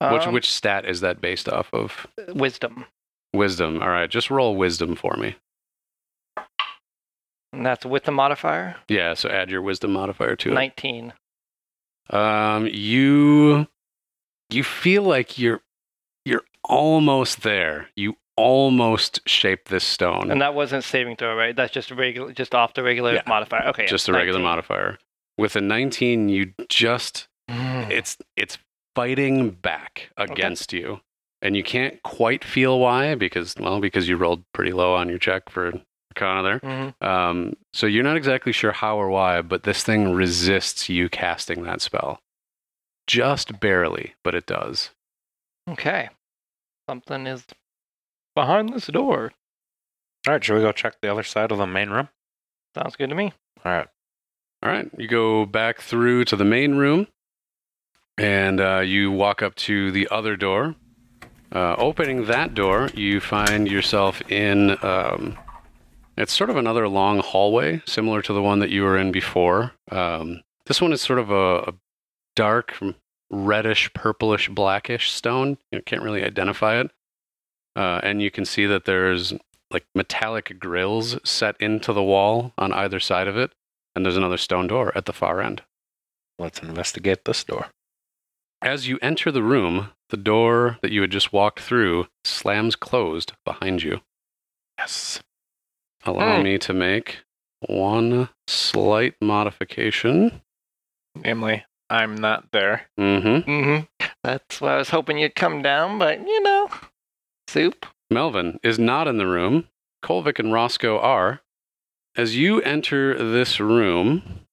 [0.00, 2.06] which Um, which stat is that based off of?
[2.28, 2.84] wisdom.
[3.34, 3.82] Wisdom.
[3.82, 5.36] All right, just roll wisdom for me.
[7.52, 8.76] And that's with the modifier.
[8.88, 10.54] Yeah, so add your wisdom modifier to it.
[10.54, 11.12] 19.
[12.10, 13.66] Um, you
[14.50, 15.60] you feel like you're
[16.24, 17.88] you're almost there.
[17.96, 20.30] You almost shape this stone.
[20.30, 21.56] And that wasn't saving throw, right?
[21.56, 23.22] That's just regular, just off the regular Yeah.
[23.26, 23.66] modifier.
[23.68, 24.98] Okay, just a regular modifier.
[25.38, 27.90] With a 19, you just Mm.
[27.90, 28.58] it's it's
[28.96, 31.00] fighting back against you.
[31.42, 35.18] And you can't quite feel why because well, because you rolled pretty low on your
[35.18, 35.72] check for
[36.10, 36.60] Arcana there.
[36.60, 37.02] Mhm.
[37.06, 41.62] Um, so you're not exactly sure how or why, but this thing resists you casting
[41.64, 42.20] that spell.
[43.06, 44.90] Just barely, but it does.
[45.70, 46.08] Okay.
[46.88, 47.46] Something is
[48.34, 49.32] behind this door.
[50.26, 52.08] All right, should we go check the other side of the main room?
[52.74, 53.32] Sounds good to me.
[53.64, 53.88] All right.
[54.66, 57.06] All right, you go back through to the main room,
[58.18, 60.74] and uh, you walk up to the other door.
[61.52, 64.76] Uh, opening that door, you find yourself in.
[64.84, 65.38] Um,
[66.16, 69.70] it's sort of another long hallway, similar to the one that you were in before.
[69.92, 71.74] Um, this one is sort of a, a
[72.34, 72.76] dark,
[73.30, 75.58] reddish, purplish, blackish stone.
[75.70, 76.90] You can't really identify it.
[77.76, 79.32] Uh, and you can see that there's
[79.70, 83.52] like metallic grills set into the wall on either side of it
[83.96, 85.62] and there's another stone door at the far end.
[86.38, 87.68] Let's investigate this door.
[88.62, 93.32] As you enter the room, the door that you had just walked through slams closed
[93.44, 94.02] behind you.
[94.78, 95.22] Yes.
[96.04, 96.42] Allow Hmm.
[96.44, 97.18] me to make
[97.60, 100.42] one slight modification.
[101.14, 102.88] Namely, I'm not there.
[103.00, 103.50] Mm-hmm.
[103.50, 104.06] Mm-hmm.
[104.22, 106.68] That's why I was hoping you'd come down, but you know,
[107.48, 107.86] soup.
[108.10, 109.68] Melvin is not in the room.
[110.04, 111.40] Kolvik and Roscoe are.
[112.16, 114.46] As you enter this room,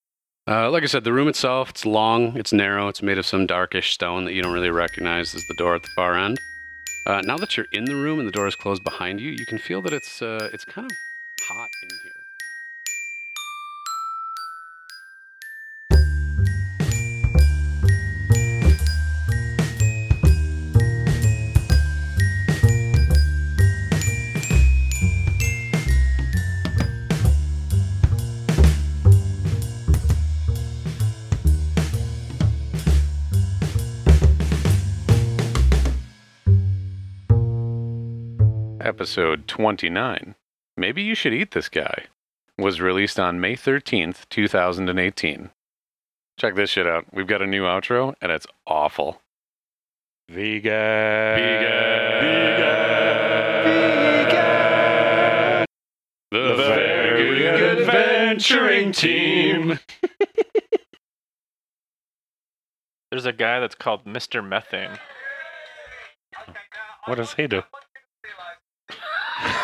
[0.45, 3.47] uh, like I said, the room itself, it's long, it's narrow, it's made of some
[3.47, 6.41] darkish stone that you don't really recognize as the door at the far end.
[7.07, 9.45] Uh, now that you're in the room and the door is closed behind you, you
[9.45, 10.97] can feel that it's uh, it's kind of
[11.47, 12.12] hot in here.
[39.03, 40.35] Episode 29.
[40.77, 42.05] Maybe you should eat this guy.
[42.57, 45.49] Was released on May 13th, 2018.
[46.39, 47.07] Check this shit out.
[47.11, 49.19] We've got a new outro, and it's awful.
[50.29, 51.35] Vegan.
[51.35, 51.65] Vegan.
[53.65, 55.65] Vegan!
[56.31, 59.79] The Very Good Adventuring Team.
[63.11, 64.41] There's a guy that's called Mr.
[64.41, 64.97] Methane.
[67.05, 67.63] What does he do?